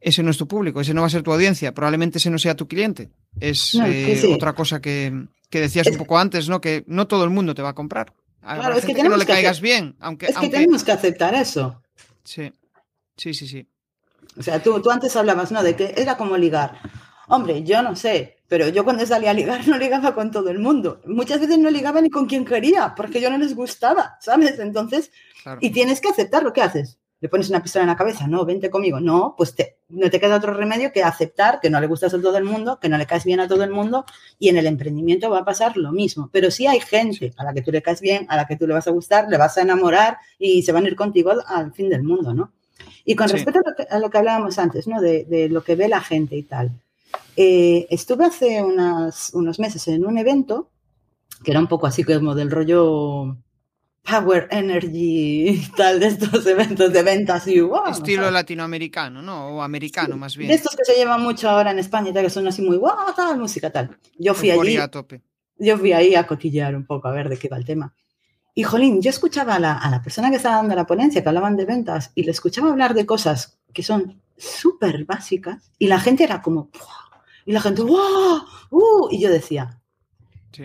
[0.00, 2.38] ese no es tu público, ese no va a ser tu audiencia, probablemente ese no
[2.38, 3.10] sea tu cliente.
[3.40, 6.60] Es eh, otra cosa que, decías un poco antes, ¿no?
[6.60, 8.12] Que no todo el mundo te va a comprar.
[8.40, 9.96] Claro, es que, no le caigas bien.
[9.98, 11.82] Aunque, es que tenemos que aceptar eso.
[12.24, 12.52] Sí,
[13.16, 13.68] sí, sí, sí.
[14.36, 15.62] O sea, tú, tú antes hablabas, ¿no?
[15.62, 16.78] De que era como ligar.
[17.28, 20.58] Hombre, yo no sé, pero yo cuando salía a ligar no ligaba con todo el
[20.58, 21.00] mundo.
[21.06, 24.58] Muchas veces no ligaba ni con quien quería, porque yo no les gustaba, ¿sabes?
[24.58, 25.10] Entonces,
[25.60, 28.44] y tienes que aceptar lo que haces le pones una pistola en la cabeza, no,
[28.44, 31.88] vente conmigo, no, pues te, no te queda otro remedio que aceptar que no le
[31.88, 34.04] gustas a todo el mundo, que no le caes bien a todo el mundo
[34.38, 36.30] y en el emprendimiento va a pasar lo mismo.
[36.32, 38.66] Pero si hay gente a la que tú le caes bien, a la que tú
[38.66, 41.72] le vas a gustar, le vas a enamorar y se van a ir contigo al,
[41.72, 42.52] fin del mundo, ¿no?
[43.04, 43.60] Y con respecto
[43.90, 45.00] a lo, que, hablábamos antes, ¿no?
[45.00, 46.70] De, lo que ve la gente y tal.
[47.36, 50.70] Eh, estuve hace unos meses en un evento
[51.42, 53.36] que era un poco así como del rollo
[54.02, 59.48] Power Energy tal de estos eventos de ventas y Estilo latinoamericano, ¿no?
[59.48, 60.48] O americano más bien.
[60.48, 63.38] De estos que se llevan mucho ahora en España, que son así muy guau, tal,
[63.38, 63.96] música tal.
[64.18, 64.76] Yo fui allí.
[64.76, 65.22] A tope.
[65.58, 67.92] Yo fui ahí a cotillear un poco a ver de qué va el tema.
[68.54, 71.28] Y jolín, yo escuchaba a la, a la persona que estaba dando la ponencia, que
[71.28, 76.00] hablaban de ventas, y le escuchaba hablar de cosas que son súper básicas, y la
[76.00, 76.70] gente era como,
[77.44, 78.42] y la gente, ¡wow!
[78.70, 79.08] ¡Uh!
[79.10, 79.80] Y yo decía,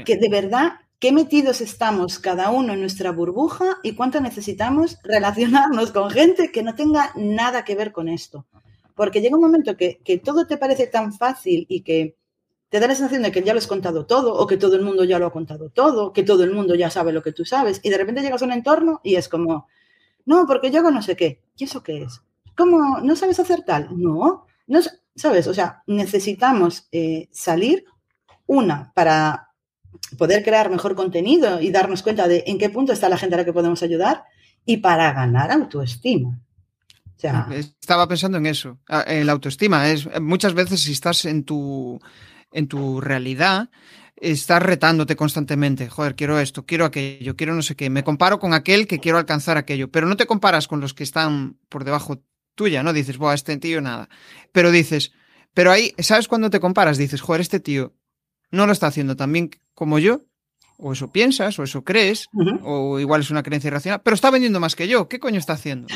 [0.06, 5.92] que de verdad qué metidos estamos cada uno en nuestra burbuja y cuánto necesitamos relacionarnos
[5.92, 8.46] con gente que no tenga nada que ver con esto.
[8.96, 12.16] Porque llega un momento que, todo te parece tan fácil y que
[12.70, 14.82] te da la sensación de que ya lo has contado todo o que todo el
[14.82, 17.44] mundo ya lo ha contado todo, que todo el mundo ya sabe lo que tú
[17.44, 19.68] sabes y de repente llegas a un entorno y es como,
[20.26, 21.44] no, porque yo hago no sé qué.
[21.58, 22.22] ¿Y eso qué es?
[22.56, 23.00] ¿Cómo?
[23.02, 23.90] ¿No sabes hacer tal?
[23.92, 24.80] No, no
[25.16, 25.48] ¿sabes?
[25.48, 27.86] O sea, necesitamos eh, salir,
[28.46, 29.50] una, para
[30.18, 33.40] poder crear mejor contenido y darnos cuenta de en qué punto está la gente a
[33.40, 34.24] la que podemos ayudar
[34.66, 36.40] y para ganar autoestima.
[37.52, 39.90] Estaba pensando en eso, en la autoestima.
[39.90, 42.00] Es, muchas veces si estás en tu,
[42.52, 43.70] en tu realidad,
[44.18, 45.88] estás retándote constantemente.
[45.88, 47.90] Joder, quiero esto, quiero aquello, quiero no sé qué.
[47.90, 51.04] Me comparo con aquel que quiero alcanzar aquello, pero no te comparas con los que
[51.04, 52.22] están por debajo
[52.56, 52.94] tuya, ¿no?
[52.94, 54.10] Dices, Buah, este tío nada.
[54.52, 55.14] Pero dices,
[55.54, 56.98] pero ahí, ¿sabes cuando te comparas?
[56.98, 57.94] Dices, joder, este tío
[58.52, 60.26] no lo está haciendo tan bien como yo,
[60.78, 62.30] o eso piensas, o eso crees,
[62.64, 65.08] o igual es una creencia irracional, pero está vendiendo más que yo.
[65.08, 65.88] ¿Qué coño está haciendo?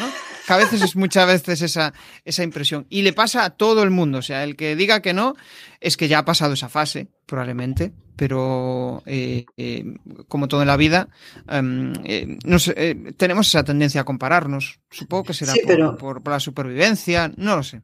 [0.45, 1.93] Que a veces es muchas veces esa,
[2.25, 2.85] esa impresión.
[2.89, 4.19] Y le pasa a todo el mundo.
[4.19, 5.35] O sea, el que diga que no,
[5.81, 7.93] es que ya ha pasado esa fase, probablemente.
[8.15, 9.85] Pero eh, eh,
[10.27, 11.09] como todo en la vida,
[11.47, 14.79] em, eh, tenemos esa tendencia a compararnos.
[14.89, 15.53] Supongo que será
[15.99, 17.81] por la supervivencia, no lo sé.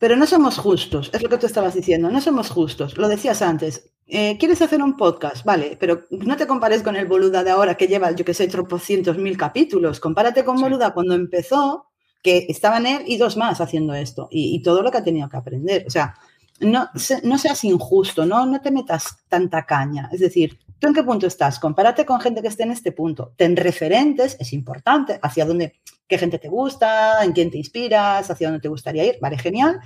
[0.00, 2.96] Pero no somos justos, es lo que tú estabas diciendo, no somos justos.
[2.96, 5.44] Lo decías antes, eh, ¿quieres hacer un podcast?
[5.44, 8.48] Vale, pero no te compares con el Boluda de ahora que lleva, yo que sé,
[8.48, 10.00] tropocientos mil capítulos.
[10.00, 11.84] Compárate con Boluda cuando empezó,
[12.22, 15.36] que estaban él y dos más haciendo esto, y, todo lo que ha tenido que
[15.36, 15.84] aprender.
[15.86, 16.14] O sea,
[16.60, 16.88] no,
[17.22, 20.08] no seas injusto, no, no te metas tanta caña.
[20.12, 21.60] Es decir, ¿tú en qué punto estás?
[21.60, 23.32] Compárate con gente que esté en este punto.
[23.36, 28.48] Ten referentes, es importante, hacia dónde, qué gente te gusta, en quién te inspiras, hacia
[28.48, 29.18] dónde te gustaría ir.
[29.20, 29.78] Vale, genial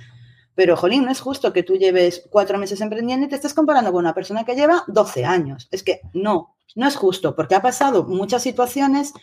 [0.55, 3.91] Pero, jolín, no es justo que tú lleves cuatro meses emprendiendo y te estés comparando
[3.91, 5.67] con una persona que lleva 12 años.
[5.69, 9.13] Es que no, no es justo, porque ha pasado muchas situaciones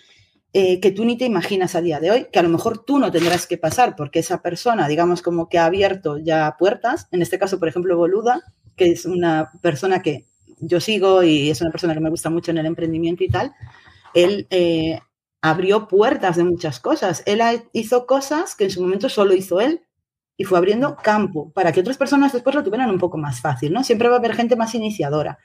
[0.53, 2.99] eh, que tú ni te imaginas a día de hoy, que a lo mejor tú
[2.99, 7.23] no tendrás que pasar, porque esa persona, digamos, como que ha abierto ya puertas, en
[7.23, 8.43] este caso, por ejemplo, Boluda,
[8.77, 10.27] que es una persona que
[10.63, 13.53] yo sigo y es una persona que me gusta mucho en el emprendimiento y tal,
[14.15, 15.01] él eh,
[15.43, 17.23] abrió puertas de muchas cosas.
[17.27, 17.43] Él
[17.73, 19.83] hizo cosas que en su momento solo hizo él
[20.37, 23.73] y fue abriendo campo para que otras personas después lo tuvieran un poco más fácil,
[23.73, 23.85] ¿no?
[23.85, 25.39] Siempre va a haber gente más iniciadora.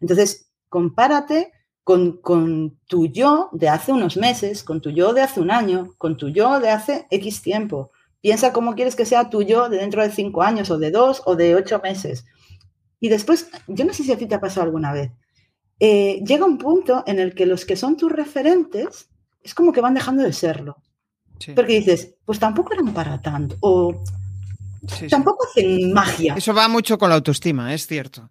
[0.00, 1.52] Entonces, compárate
[1.84, 5.94] con, con, tu yo de hace unos meses, con tu yo de hace un año,
[5.98, 7.92] con tu yo de hace X tiempo.
[8.20, 11.22] Piensa cómo quieres que sea tu yo de dentro de cinco años o de dos
[11.26, 12.24] o de ocho meses.
[13.02, 15.10] Y después, yo no sé si a ti te ha pasado alguna vez,
[15.78, 19.10] eh, llega un punto en el que los que son tus referentes
[19.42, 20.78] es como que van dejando de serlo.
[21.54, 23.56] Porque dices, pues tampoco eran para tanto.
[23.60, 24.02] O
[25.10, 26.34] tampoco hacen magia.
[26.36, 28.30] Eso va mucho con la autoestima, es cierto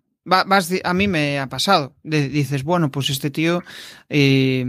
[0.83, 1.95] a mí me ha pasado.
[2.03, 3.63] dices, bueno, pues este tío,
[4.09, 4.65] eh,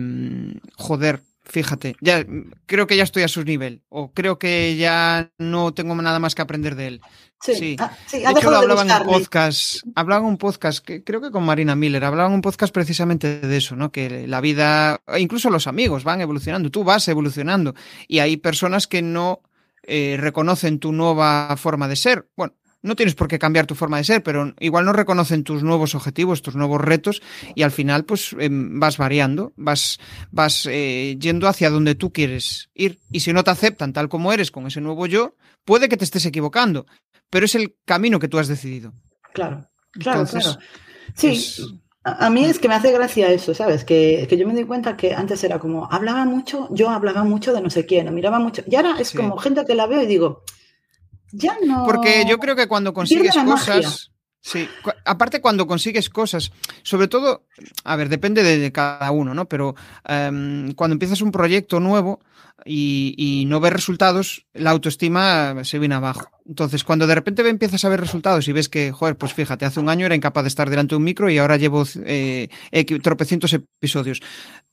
[0.76, 2.24] joder, fíjate, ya
[2.66, 6.34] creo que ya estoy a su nivel o creo que ya no tengo nada más
[6.34, 7.00] que aprender de él.
[7.40, 7.76] Sí, sí.
[7.80, 11.32] Ah, de hecho lo hablaba en un podcast, hablaba en un podcast que creo que
[11.32, 13.90] con Marina Miller, hablaba en un podcast precisamente de eso, ¿no?
[13.90, 17.74] Que la vida, incluso los amigos van evolucionando, tú vas evolucionando
[18.06, 19.42] y hay personas que no
[19.82, 22.28] eh, reconocen tu nueva forma de ser.
[22.36, 25.62] Bueno, no tienes por qué cambiar tu forma de ser, pero igual no reconocen tus
[25.62, 27.22] nuevos objetivos, tus nuevos retos
[27.54, 29.98] y al final pues em, vas variando, vas,
[30.30, 33.00] vas eh, yendo hacia donde tú quieres ir.
[33.10, 36.04] Y si no te aceptan tal como eres con ese nuevo yo, puede que te
[36.04, 36.86] estés equivocando,
[37.30, 38.92] pero es el camino que tú has decidido.
[39.32, 40.58] Claro, claro, claro.
[41.14, 43.84] Sí, a mí es que me hace gracia eso, ¿sabes?
[43.84, 47.60] Que, yo me doy cuenta que antes era como, hablaba mucho, yo hablaba mucho de
[47.60, 50.06] no sé quién, o miraba mucho, y ahora es como gente que la veo y
[50.06, 50.42] digo,
[51.32, 51.84] ya no.
[51.84, 54.12] Porque yo creo que cuando consigues cosas.
[54.44, 54.68] Sí,
[55.04, 56.50] aparte cuando consigues cosas,
[56.82, 57.46] sobre todo,
[57.84, 59.46] a ver, depende de cada uno, ¿no?
[59.46, 62.18] Pero em, cuando empiezas un proyecto nuevo
[62.64, 66.28] y, no ves resultados, la autoestima se viene abajo.
[66.44, 69.78] Entonces, cuando de repente empiezas a ver resultados y ves que, joder, pues fíjate, hace
[69.78, 72.48] un año era incapaz de estar delante de un micro y ahora llevo eh,
[73.00, 74.20] tropecientos episodios,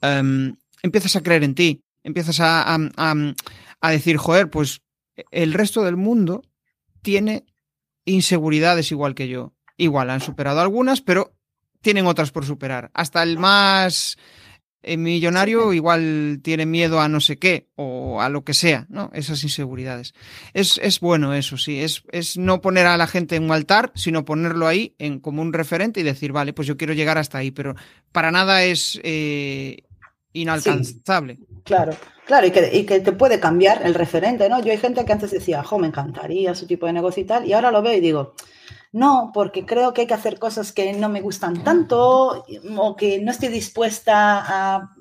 [0.01, 4.81] em, empiezas a creer en ti, empiezas a, a decir, joder, pues
[5.31, 6.43] el resto del mundo
[7.01, 7.45] tiene
[8.05, 9.53] inseguridades igual que yo.
[9.77, 11.33] Igual han superado algunas, pero
[11.81, 12.91] tienen otras por superar.
[12.93, 14.17] Hasta el más
[14.81, 19.09] eh, millonario igual tiene miedo a no sé qué o a lo que sea, ¿no?
[19.13, 20.13] Esas inseguridades.
[20.53, 21.81] Es, es bueno eso, sí.
[21.81, 25.41] Es, es, no poner a la gente en un altar, sino ponerlo ahí en, como
[25.41, 27.75] un referente y decir, vale, pues yo quiero llegar hasta ahí, pero
[28.11, 29.83] para nada es eh,
[30.33, 31.39] inalcanzable.
[31.63, 31.93] claro.
[32.29, 34.61] Claro, y que, y que, te puede cambiar el referente, ¿no?
[34.61, 37.47] Yo hay gente que antes decía, jo, me encantaría su tipo de negocio y tal,
[37.47, 38.35] y ahora lo veo y digo,
[38.91, 42.45] no, porque creo que hay que hacer cosas que no me gustan tanto
[42.77, 44.95] o que no estoy dispuesta a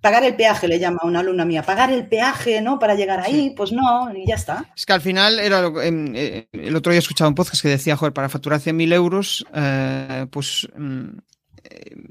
[0.00, 2.78] pagar el peaje, le llama una alumna mía, pagar el peaje, ¿no?
[2.78, 4.72] Para llegar ahí, pues no, y ya está.
[4.74, 7.68] Es que al final, era em, eh, el otro día he escuchado un podcast que
[7.68, 11.18] decía, joder, para facturar 100.000 euros, eh, pues mm,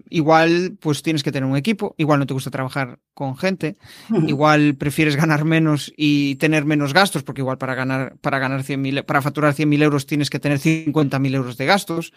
[0.10, 3.78] igual pues tienes que tener un equipo, igual no te gusta trabajar con gente,
[4.28, 9.06] igual prefieres ganar menos y tener menos gastos, porque igual para ganar, para ganar 100.000,
[9.06, 12.14] para facturar 100.000 euros tienes que tener 50.000 euros de gastos.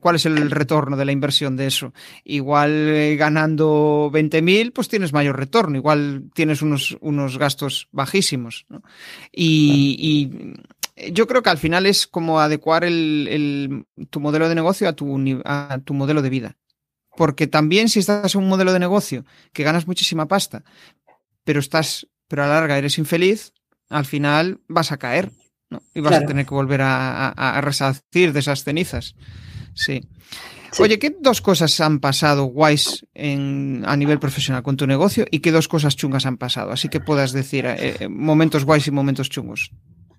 [0.00, 1.92] ¿Cuál es el retorno de la inversión de eso?
[2.24, 8.66] Igual eh, ganando 20.000, pues tienes mayor retorno, igual tienes unos, unos gastos bajísimos.
[9.32, 10.54] Y,
[11.12, 15.42] yo creo que al final es como adecuar el, tu modelo de negocio a tu,
[15.44, 16.56] a tu modelo de vida.
[17.16, 20.64] Porque también si estás en un modelo de negocio que ganas muchísima pasta,
[21.44, 23.52] pero estás, pero a la larga eres infeliz,
[23.88, 25.30] al final vas a caer,
[25.70, 25.82] ¿no?
[25.94, 29.14] Y vas a tener que volver a, a, resarcir de esas cenizas.
[29.74, 30.08] Sí.
[30.80, 35.40] Oye, ¿qué dos cosas han pasado guays en, a nivel profesional con tu negocio y
[35.40, 36.72] qué dos cosas chungas han pasado?
[36.72, 39.70] Así que puedas decir eh, eh, momentos guays y momentos chungos.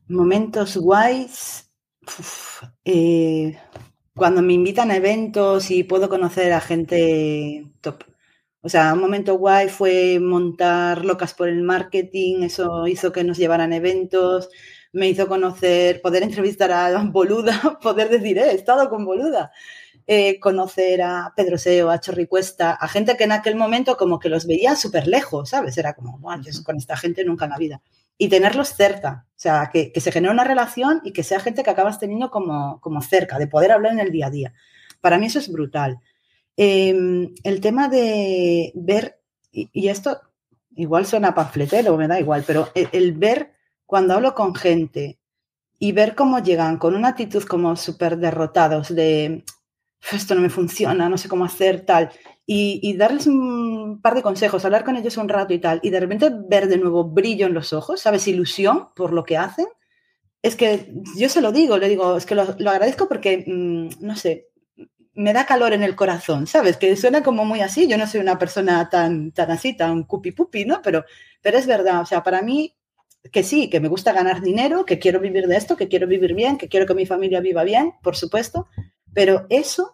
[0.07, 1.69] Momentos guays.
[2.85, 3.57] eh,
[4.15, 8.03] cuando me invitan a eventos y puedo conocer a gente top.
[8.61, 13.37] O sea, un momento guay fue montar Locas por el Marketing, eso hizo que nos
[13.37, 14.49] llevaran eventos,
[14.93, 19.51] me hizo conocer, poder entrevistar a Boluda, poder decir, eh, he estado con Boluda,
[20.07, 24.29] eh, conocer a Pedro Seo, a Chorricuesta, a gente que en aquel momento como que
[24.29, 25.77] los veía súper lejos, ¿sabes?
[25.77, 27.81] Era como, bueno, con esta gente nunca en la vida
[28.17, 29.25] y tenerlos cerca.
[29.31, 32.79] O sea, que, se genere una relación y que sea gente que acabas teniendo como,
[32.81, 34.53] como cerca, de poder hablar en el día a día.
[35.01, 35.99] Para mí eso es brutal.
[36.57, 39.19] Em, el tema de ver,
[39.51, 40.21] y, esto
[40.75, 43.53] igual suena panfletero, me da igual, pero el, ver
[43.85, 45.19] cuando hablo con gente
[45.79, 49.43] y ver cómo llegan con una actitud como súper derrotados de
[50.11, 52.11] esto no me funciona, no sé cómo hacer tal,
[52.47, 55.99] y, darles un par de consejos, hablar con ellos un rato y tal, y de
[55.99, 58.27] repente ver de nuevo brillo en los ojos, ¿sabes?
[58.27, 59.65] Ilusión por lo que hacen.
[60.43, 64.15] Es que yo se lo digo, le digo, es que lo, agradezco porque, mm, no
[64.15, 64.49] sé,
[65.15, 66.77] me da calor en el corazón, ¿sabes?
[66.77, 70.31] Que suena como muy así, yo no soy una persona tan, tan así, tan cupi
[70.31, 70.81] pupi, ¿no?
[70.83, 71.05] Pero,
[71.41, 72.75] pero es verdad, o sea, para mí
[73.31, 76.35] que sí, que me gusta ganar dinero, que quiero vivir de esto, que quiero vivir
[76.35, 78.67] bien, que quiero que mi familia viva bien, por supuesto,
[79.13, 79.93] pero eso,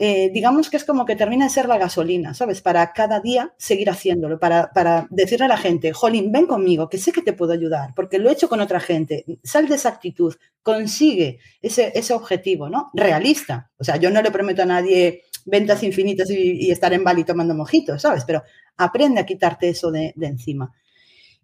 [0.00, 2.60] eh, digamos que es como que termina de ser la gasolina, ¿sabes?
[2.60, 6.98] Para cada día seguir haciéndolo, para, para decirle a la gente, Jolín, ven conmigo, que
[6.98, 9.88] sé que te puedo ayudar, porque lo he hecho con otra gente, sal de esa
[9.88, 12.90] actitud, consigue ese, ese objetivo, ¿no?
[12.94, 13.70] Realista.
[13.78, 17.54] O sea, yo no le prometo a nadie ventas infinitas y, estar en Bali tomando
[17.54, 18.24] mojitos, ¿sabes?
[18.24, 18.42] Pero
[18.76, 20.72] aprende a quitarte eso de, de encima.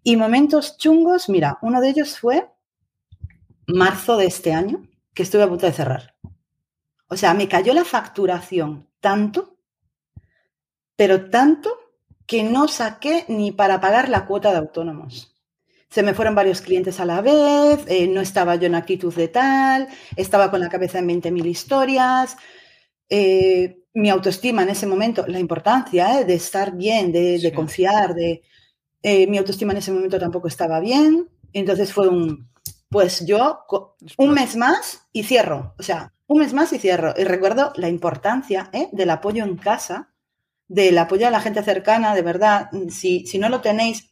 [0.03, 2.47] Y momentos chungos, mira, uno de ellos fue
[3.67, 6.15] marzo de este año, que estuve a punto de cerrar.
[7.07, 9.57] O sea, me cayó la facturación tanto,
[10.95, 11.69] pero tanto
[12.25, 15.35] que no saqué ni para pagar la cuota de autónomos.
[15.89, 19.27] Se me fueron varios clientes a la vez, eh, no estaba yo en actitud de
[19.27, 22.35] tal, estaba con la cabeza en 20.000 historias.
[23.07, 28.41] Eh, mi autoestima en ese momento, la importancia eh, de estar bien, de confiar, de,
[29.27, 31.29] mi autoestima en ese momento tampoco estaba bien.
[31.53, 32.49] Entonces fue un,
[32.89, 33.59] pues yo
[34.17, 35.75] un mes más y cierro.
[35.77, 37.13] O sea, un mes más y cierro.
[37.17, 38.89] Y recuerdo la importancia ¿eh?
[38.91, 40.13] del apoyo en casa,
[40.67, 42.69] del apoyo a la gente cercana, de verdad.
[42.89, 44.11] Si, si no lo tenéis,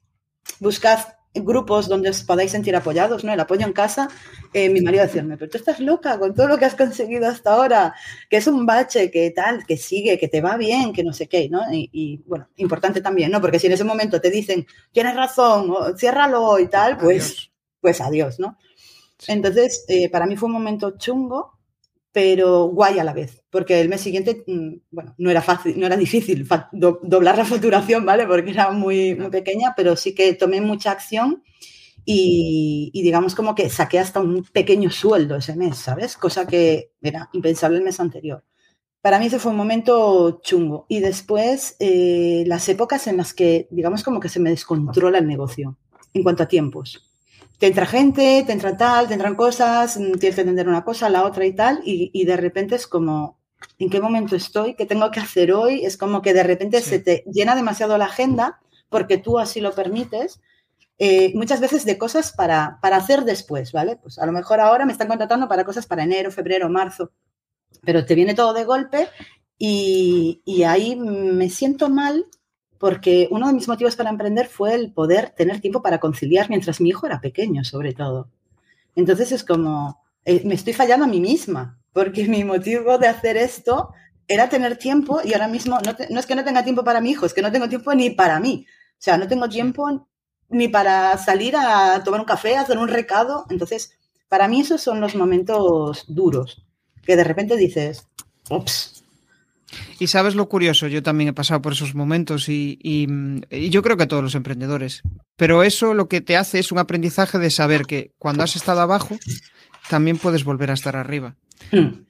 [0.59, 0.99] buscad
[1.36, 3.34] grupos donde os podáis sentir apoyados, ¿no?
[3.34, 4.07] El apoyo en casa.
[4.53, 7.53] Eh, mi marido decirme, pero tú estás loca con todo lo que has conseguido hasta
[7.53, 7.95] ahora,
[8.30, 11.28] que es un bache, que tal, que sigue, que te va bien, que no sé
[11.28, 11.61] qué, ¿no?
[11.72, 13.41] Y, bueno, importante también, ¿no?
[13.41, 17.51] Porque si en ese momento te dicen, tienes razón, o, ciérralo y tal, pues adiós,
[17.82, 18.57] pues adiós, ¿no?
[19.28, 21.59] Entonces, eh, para mí fue un momento chungo,
[22.14, 25.88] pero guay a la vez, porque el mes siguiente, mm, bueno, no era fácil, no
[25.88, 28.28] era difícil doblar la facturación, ¿vale?
[28.28, 31.43] Porque era muy, muy pequeña, pero sí que tomé mucha acción
[32.05, 36.16] y, digamos como que saqué hasta un pequeño sueldo ese mes, ¿sabes?
[36.16, 38.43] Cosa que era impensable el mes anterior.
[39.01, 40.86] Para mí ese fue un momento chungo.
[40.89, 45.28] Y después eh, las épocas en las que, digamos como que se me descontrola el
[45.28, 45.78] negocio
[46.14, 47.12] en cuanto a tiempos
[47.60, 51.10] te entra gente, te entra tal, te entran cosas, mm, tienes que entender una cosa,
[51.10, 53.39] la otra y tal, y, de repente es como,
[53.80, 54.76] ¿en qué momento estoy?
[54.76, 55.86] ¿Qué tengo que hacer hoy?
[55.86, 59.74] Es como que de repente se te llena demasiado la agenda porque tú así lo
[59.74, 60.41] permites.
[60.99, 63.95] Eh, muchas veces de cosas para, para hacer después, ¿vale?
[63.95, 67.12] Pues a lo mejor ahora me están contratando para cosas para enero, febrero, marzo,
[67.82, 69.10] pero te viene todo de golpe
[69.58, 72.26] y, y ahí me siento mal
[72.84, 76.81] porque uno de mis motivos para emprender fue el poder tener tiempo para conciliar mientras
[76.81, 78.27] mi hijo era pequeño, sobre todo.
[78.93, 83.38] Entonces es como, eh, me estoy fallando a mí misma, porque mi motivo de hacer
[83.38, 83.93] esto
[84.27, 87.25] era tener tiempo y ahora mismo no, es que no tenga tiempo para mi hijo,
[87.25, 88.65] es que no tengo tiempo ni para mí.
[88.67, 90.05] O sea, no tengo tiempo
[90.49, 93.45] ni para salir a tomar un café, hacer un recado.
[93.49, 96.65] Entonces, para mí esos son los momentos duros,
[97.05, 98.09] que de repente dices,
[98.49, 99.03] ups,
[99.99, 102.80] y sabes lo curioso, yo también he pasado por esos momentos y,
[103.49, 105.01] yo creo que todos los emprendedores.
[105.36, 108.82] Pero eso lo que te hace es un aprendizaje de saber que cuando has estado
[108.82, 109.17] abajo,
[109.89, 111.36] también puedes volver a estar arriba.
[111.71, 112.03] Hmm.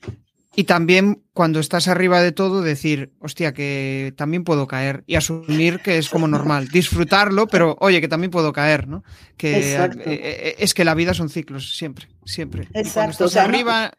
[0.55, 5.79] Y también cuando estás arriba de todo, decir, hostia, que también puedo caer y asumir
[5.79, 6.67] que es como normal.
[6.67, 9.03] Disfrutarlo, pero oye, que también puedo caer, ¿no?
[9.35, 12.67] Que eh, eh, es que la vida son ciclos, siempre, siempre.
[12.73, 13.17] Exacto.
[13.17, 13.93] cuando estás arriba,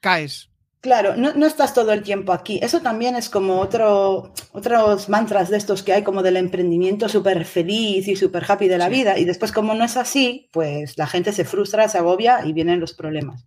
[0.00, 0.50] caes.
[0.82, 2.58] Claro, no, estás todo el tiempo aquí.
[2.60, 7.44] Eso también es como otro, otros mantras de estos que hay, como del emprendimiento súper
[7.44, 9.16] feliz y súper happy de la vida.
[9.16, 12.80] Y después, como no es así, pues la gente se frustra, se agobia y vienen
[12.80, 13.46] los problemas.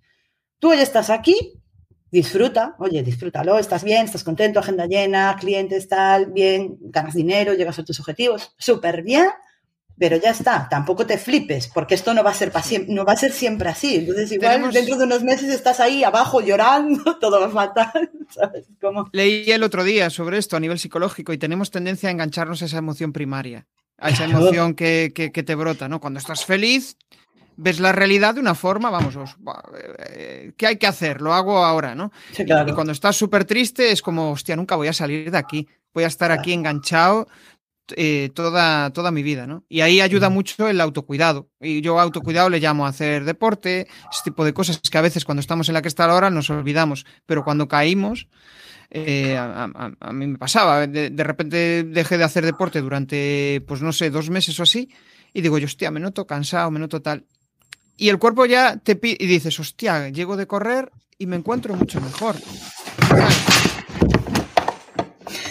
[0.60, 1.62] Tú hoy estás aquí,
[2.10, 7.78] disfruta, oye, disfrútalo, estás bien, estás contento, agenda llena, clientes, tal, bien, ganas dinero, llegas
[7.80, 9.28] a tus objetivos, súper bien
[9.98, 12.52] pero ya está, tampoco te flipes, porque esto no va a ser,
[12.89, 13.96] no va a ser siempre así.
[13.96, 18.12] Entonces, igual dentro de unos meses estás ahí abajo llorando, todo va fatal.
[18.30, 18.66] ¿sabes?
[19.14, 22.66] Leí el otro día sobre esto a nivel psicológico y tenemos tendencia a engancharnos a
[22.66, 23.68] esa emoción primaria,
[23.98, 26.02] a esa emoción que, te brota, ¿no?
[26.02, 26.98] Cuando estás feliz,
[27.56, 29.16] ves la realidad de una forma, vamos,
[30.10, 31.22] eh, ¿qué hay que hacer?
[31.22, 32.12] Lo hago ahora, ¿no?
[32.38, 36.04] Y cuando estás súper triste es como, hostia, nunca voy a salir de aquí, voy
[36.04, 37.28] a estar aquí enganchado
[37.96, 39.64] eh, toda, toda mi vida, ¿no?
[39.70, 41.50] Y ahí ayuda mucho el autocuidado.
[41.60, 45.26] Y yo autocuidado le llamo a hacer deporte, ese tipo de cosas que a veces
[45.26, 48.28] cuando estamos en la que está ahora nos olvidamos, pero cuando caímos,
[48.90, 54.10] eh, a, mí me pasaba, de, repente dejé de hacer deporte durante, pues no sé,
[54.10, 54.90] dos meses o así,
[55.34, 57.26] y digo yo, hostia, me noto cansado, me noto tal.
[57.98, 61.76] y el cuerpo ya te pide y dices, hostia, llego de correr y me encuentro
[61.76, 62.36] mucho mejor.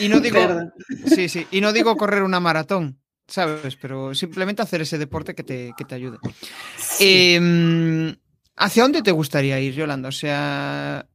[0.01, 0.39] Y no digo,
[1.07, 3.76] sí, sí, y no digo correr una maratón, ¿sabes?
[3.76, 6.18] Pero simplemente hacer ese deporte que te, que te ayude.
[7.01, 8.14] Em,
[8.57, 10.09] ¿Hacia dónde te gustaría ir, Yolanda?
[10.09, 11.07] O sea,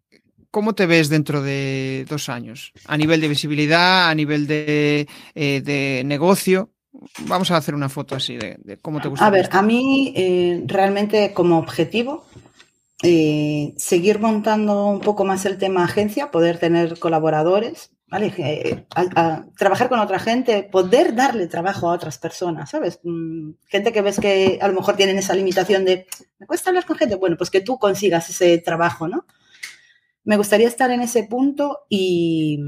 [0.52, 2.74] ¿cómo te ves dentro de dos años?
[2.86, 6.72] A nivel de visibilidad, a nivel de, eh, de negocio.
[7.28, 9.26] Vamos a hacer una foto así de, cómo te gusta.
[9.26, 12.26] A ver, a mí eh, realmente como objetivo,
[13.04, 18.86] eh, seguir montando un poco más el tema agencia, poder tener colaboradores, Eh,
[19.58, 23.00] trabajar con otra gente, poder darle trabajo a otras personas, ¿sabes?
[23.04, 26.08] Mm, gente que ves que a lo mejor tienen esa limitación de,
[26.40, 29.26] me cuesta hablar con gente, bueno, pues que tú consigas ese trabajo, ¿no?
[30.30, 32.60] me gustaría estar en ese punto y,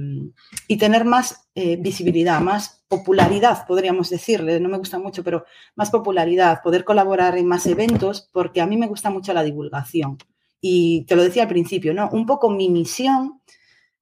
[0.80, 6.62] tener más eh, visibilidad, más popularidad, podríamos decirle, no me gusta mucho, pero más popularidad,
[6.64, 10.18] poder colaborar en más eventos, porque a mí me gusta mucho la divulgación.
[10.60, 12.10] Y te lo decía al principio, ¿no?
[12.12, 13.42] Un poco mi misión,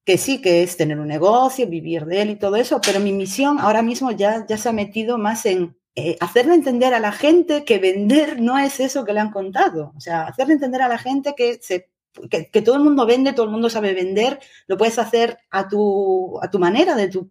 [0.09, 3.13] que sí que es tener un negocio, vivir de él y todo eso, pero mi
[3.13, 7.11] misión ahora mismo ya, ya se ha metido más en eh, hacerle entender a la
[7.11, 9.93] gente que vender no es eso que le han contado.
[9.95, 11.91] O sea, hacerle entender a la gente que se
[12.27, 16.39] que, todo el mundo vende, todo el mundo sabe vender, lo puedes hacer a tu,
[16.41, 17.29] a tu manera, de tu,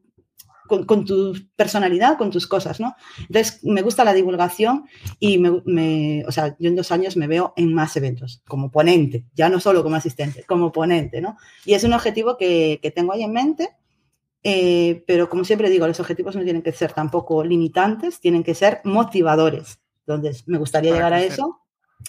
[0.69, 2.95] con, tu personalidad, con tus cosas, ¿no?
[3.21, 4.85] Entonces, me gusta la divulgación
[5.19, 9.25] y me, o sea, yo en dos años me veo en más eventos, como ponente,
[9.35, 11.37] ya no solo como asistente, como ponente, ¿no?
[11.65, 13.71] Y es un objetivo que, tengo ahí en mente,
[14.45, 18.55] eh, pero como siempre digo, los objetivos no tienen que ser tampoco limitantes, tienen que
[18.55, 19.81] ser motivadores.
[20.07, 21.61] Entonces, me gustaría llegar a eso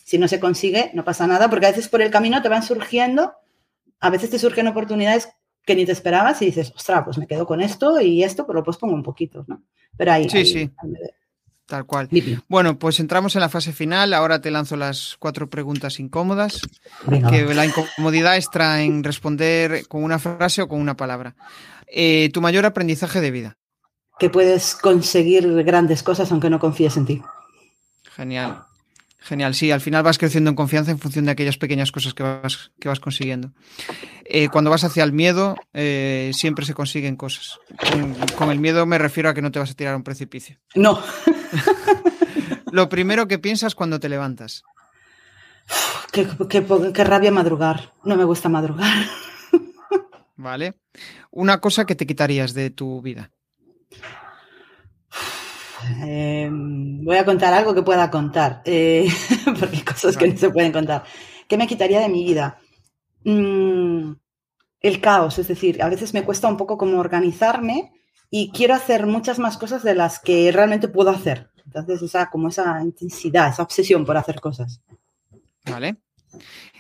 [0.04, 2.64] si no se consigue, no pasa nada, porque a veces por el camino te van
[2.64, 3.34] surgiendo,
[4.00, 5.30] a veces te surgen oportunidades
[5.66, 8.64] que ni te esperabas y dices, ostras, pues me quedo con esto y esto, pero
[8.64, 9.64] pues pongo un poquito, ¿no?
[9.98, 10.30] Pero ahí.
[10.30, 10.72] Sí, sí.
[11.70, 12.10] Tal cual.
[12.48, 14.16] Bueno, pues entramos en la fase final.
[14.16, 16.62] Ahora te lanzo las cuatro preguntas incómodas.
[17.30, 21.36] Que la incomodidad está en responder con una frase o con una palabra.
[21.86, 23.58] Eh, tu mayor aprendizaje de vida.
[24.18, 27.22] Que puedes conseguir grandes cosas aunque no confíes en ti.
[28.16, 28.64] Genial.
[29.20, 32.24] Genial, sí, al final vas creciendo en confianza en función de aquellas pequeñas cosas que
[32.24, 33.52] vas, que vas consiguiendo.
[34.32, 37.60] Eh, cuando vas hacia el miedo, eh, siempre se consiguen cosas.
[38.38, 40.58] Con, el miedo me refiero a que no te vas a tirar a un precipicio.
[40.76, 41.02] No.
[42.72, 44.62] Lo primero que piensas cuando te levantas.
[46.12, 47.94] Qué, qué rabia madrugar.
[48.04, 49.08] No me gusta madrugar.
[50.36, 50.76] Vale.
[51.32, 53.32] Una cosa que te quitarías de tu vida.
[56.04, 59.08] Em, voy a contar algo que pueda contar, eh,
[59.60, 61.04] porque hay cosas que no se pueden contar.
[61.48, 62.60] ¿Qué me quitaría de mi vida?
[63.24, 64.14] Mm,
[64.82, 67.92] el caos, es decir, a veces me cuesta un poco como organizarme
[68.30, 71.50] y quiero hacer muchas más cosas de las que realmente puedo hacer.
[71.66, 74.82] Entonces, esa, como esa intensidad, esa obsesión por hacer cosas.
[75.66, 75.98] Vale.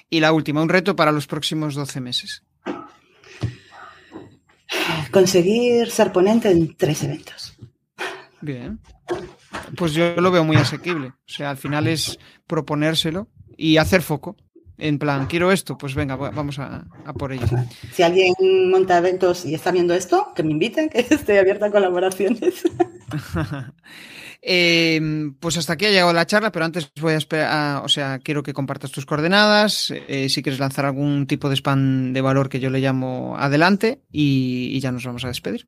[0.09, 2.43] Y la última, un reto para los próximos 12 meses.
[5.11, 7.57] Conseguir ser ponente en tres eventos.
[8.41, 8.79] Bien.
[9.75, 11.07] Pues yo lo veo muy asequible.
[11.07, 13.27] O sea, al final es proponérselo
[13.57, 14.35] y hacer foco.
[14.79, 16.85] En plan, quiero esto, pues venga, vamos a,
[17.17, 17.45] por ello.
[17.93, 18.33] Si alguien
[18.69, 22.63] monta eventos y está viendo esto, que me inviten, que estoy abierta a colaboraciones.
[24.41, 28.19] Em, pues hasta aquí ha llegado la charla, pero antes voy a esperar, o sea,
[28.19, 32.47] quiero que compartas tus coordenadas, eh, si quieres lanzar algún tipo de spam de valor
[32.47, 35.67] que yo le llamo adelante y, ya nos vamos a despedir.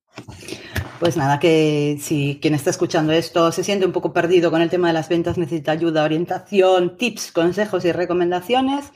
[1.01, 4.69] Pues nada, que si quien está escuchando esto se siente un poco perdido con el
[4.69, 8.93] tema de las ventas, necesita ayuda, orientación, tips, consejos y recomendaciones,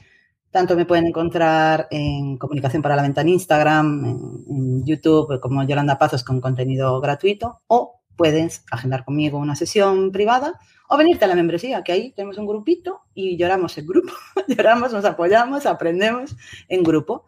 [0.55, 4.05] tanto me pueden encontrar en Comunicación para la Venta en Instagram,
[4.49, 10.57] en YouTube, como Yolanda Pazos con contenido gratuito, o puedes agendar conmigo una sesión privada
[10.87, 14.13] o venirte a la membresía, que ahí tenemos un grupito y lloramos en grupo,
[14.47, 16.37] lloramos, nos apoyamos, aprendemos
[16.69, 17.25] en grupo.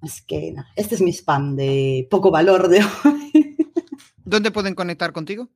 [0.00, 3.56] Así que este es mi spam de poco valor de hoy.
[4.24, 5.50] ¿Dónde pueden conectar contigo?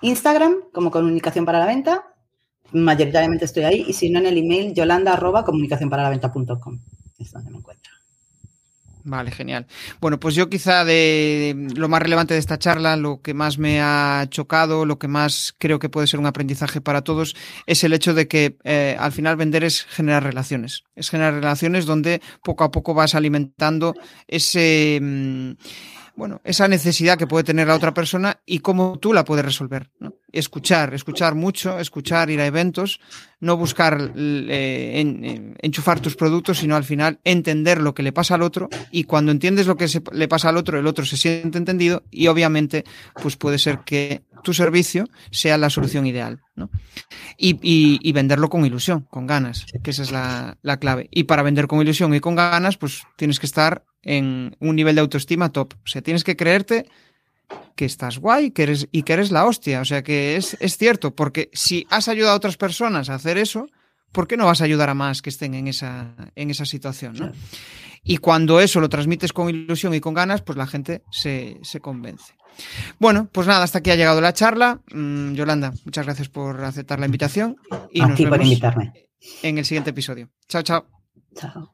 [0.00, 2.13] Instagram, como comunicación para la venta.
[2.74, 3.84] Mayoritariamente estoy ahí.
[3.88, 5.14] Y si no, en el email yolanda.
[7.18, 7.94] Es donde me encuentro.
[9.06, 9.66] Vale, genial.
[10.00, 13.82] Bueno, pues yo quizá de lo más relevante de esta charla, lo que más me
[13.82, 17.92] ha chocado, lo que más creo que puede ser un aprendizaje para todos, es el
[17.92, 20.84] hecho de que eh, al final vender es generar relaciones.
[20.96, 23.94] Es generar relaciones donde poco a poco vas alimentando
[24.26, 24.98] ese...
[25.02, 25.52] Mm,
[26.16, 29.90] bueno, esa necesidad que puede tener la otra persona y cómo tú la puedes resolver.
[30.32, 33.00] Escuchar, escuchar mucho, escuchar, ir a eventos,
[33.40, 38.42] no buscar eh, enchufar tus productos, sino al final entender lo que le pasa al
[38.42, 42.04] otro y cuando entiendes lo que le pasa al otro, el otro se siente entendido
[42.10, 42.84] y obviamente
[43.20, 46.42] pues puede ser que tu servicio sea la solución ideal.
[47.36, 51.08] Y, venderlo con ilusión, con ganas, que esa es la clave.
[51.10, 54.94] Y para vender con ilusión y con ganas, pues tienes que estar en un nivel
[54.94, 55.74] de autoestima top.
[55.74, 56.86] O sea, tienes que creerte
[57.76, 59.80] que estás guay que eres, y que eres la hostia.
[59.80, 63.38] O sea, que es, es cierto, porque si has ayudado a otras personas a hacer
[63.38, 63.66] eso,
[64.12, 67.32] ¿por qué no vas a ayudar a más que estén en esa, en esa situación?
[68.02, 71.80] Y cuando eso lo transmites con ilusión y con ganas, pues la gente se, se
[71.80, 72.34] convence.
[72.98, 74.80] Bueno, pues nada, hasta aquí ha llegado la charla.
[74.92, 77.56] Mm, Yolanda, muchas gracias por aceptar la invitación.
[77.90, 78.92] Y a nos ti por invitarme.
[79.42, 80.28] En el siguiente episodio.
[80.48, 80.86] Chao, chao.
[81.34, 81.73] Chao.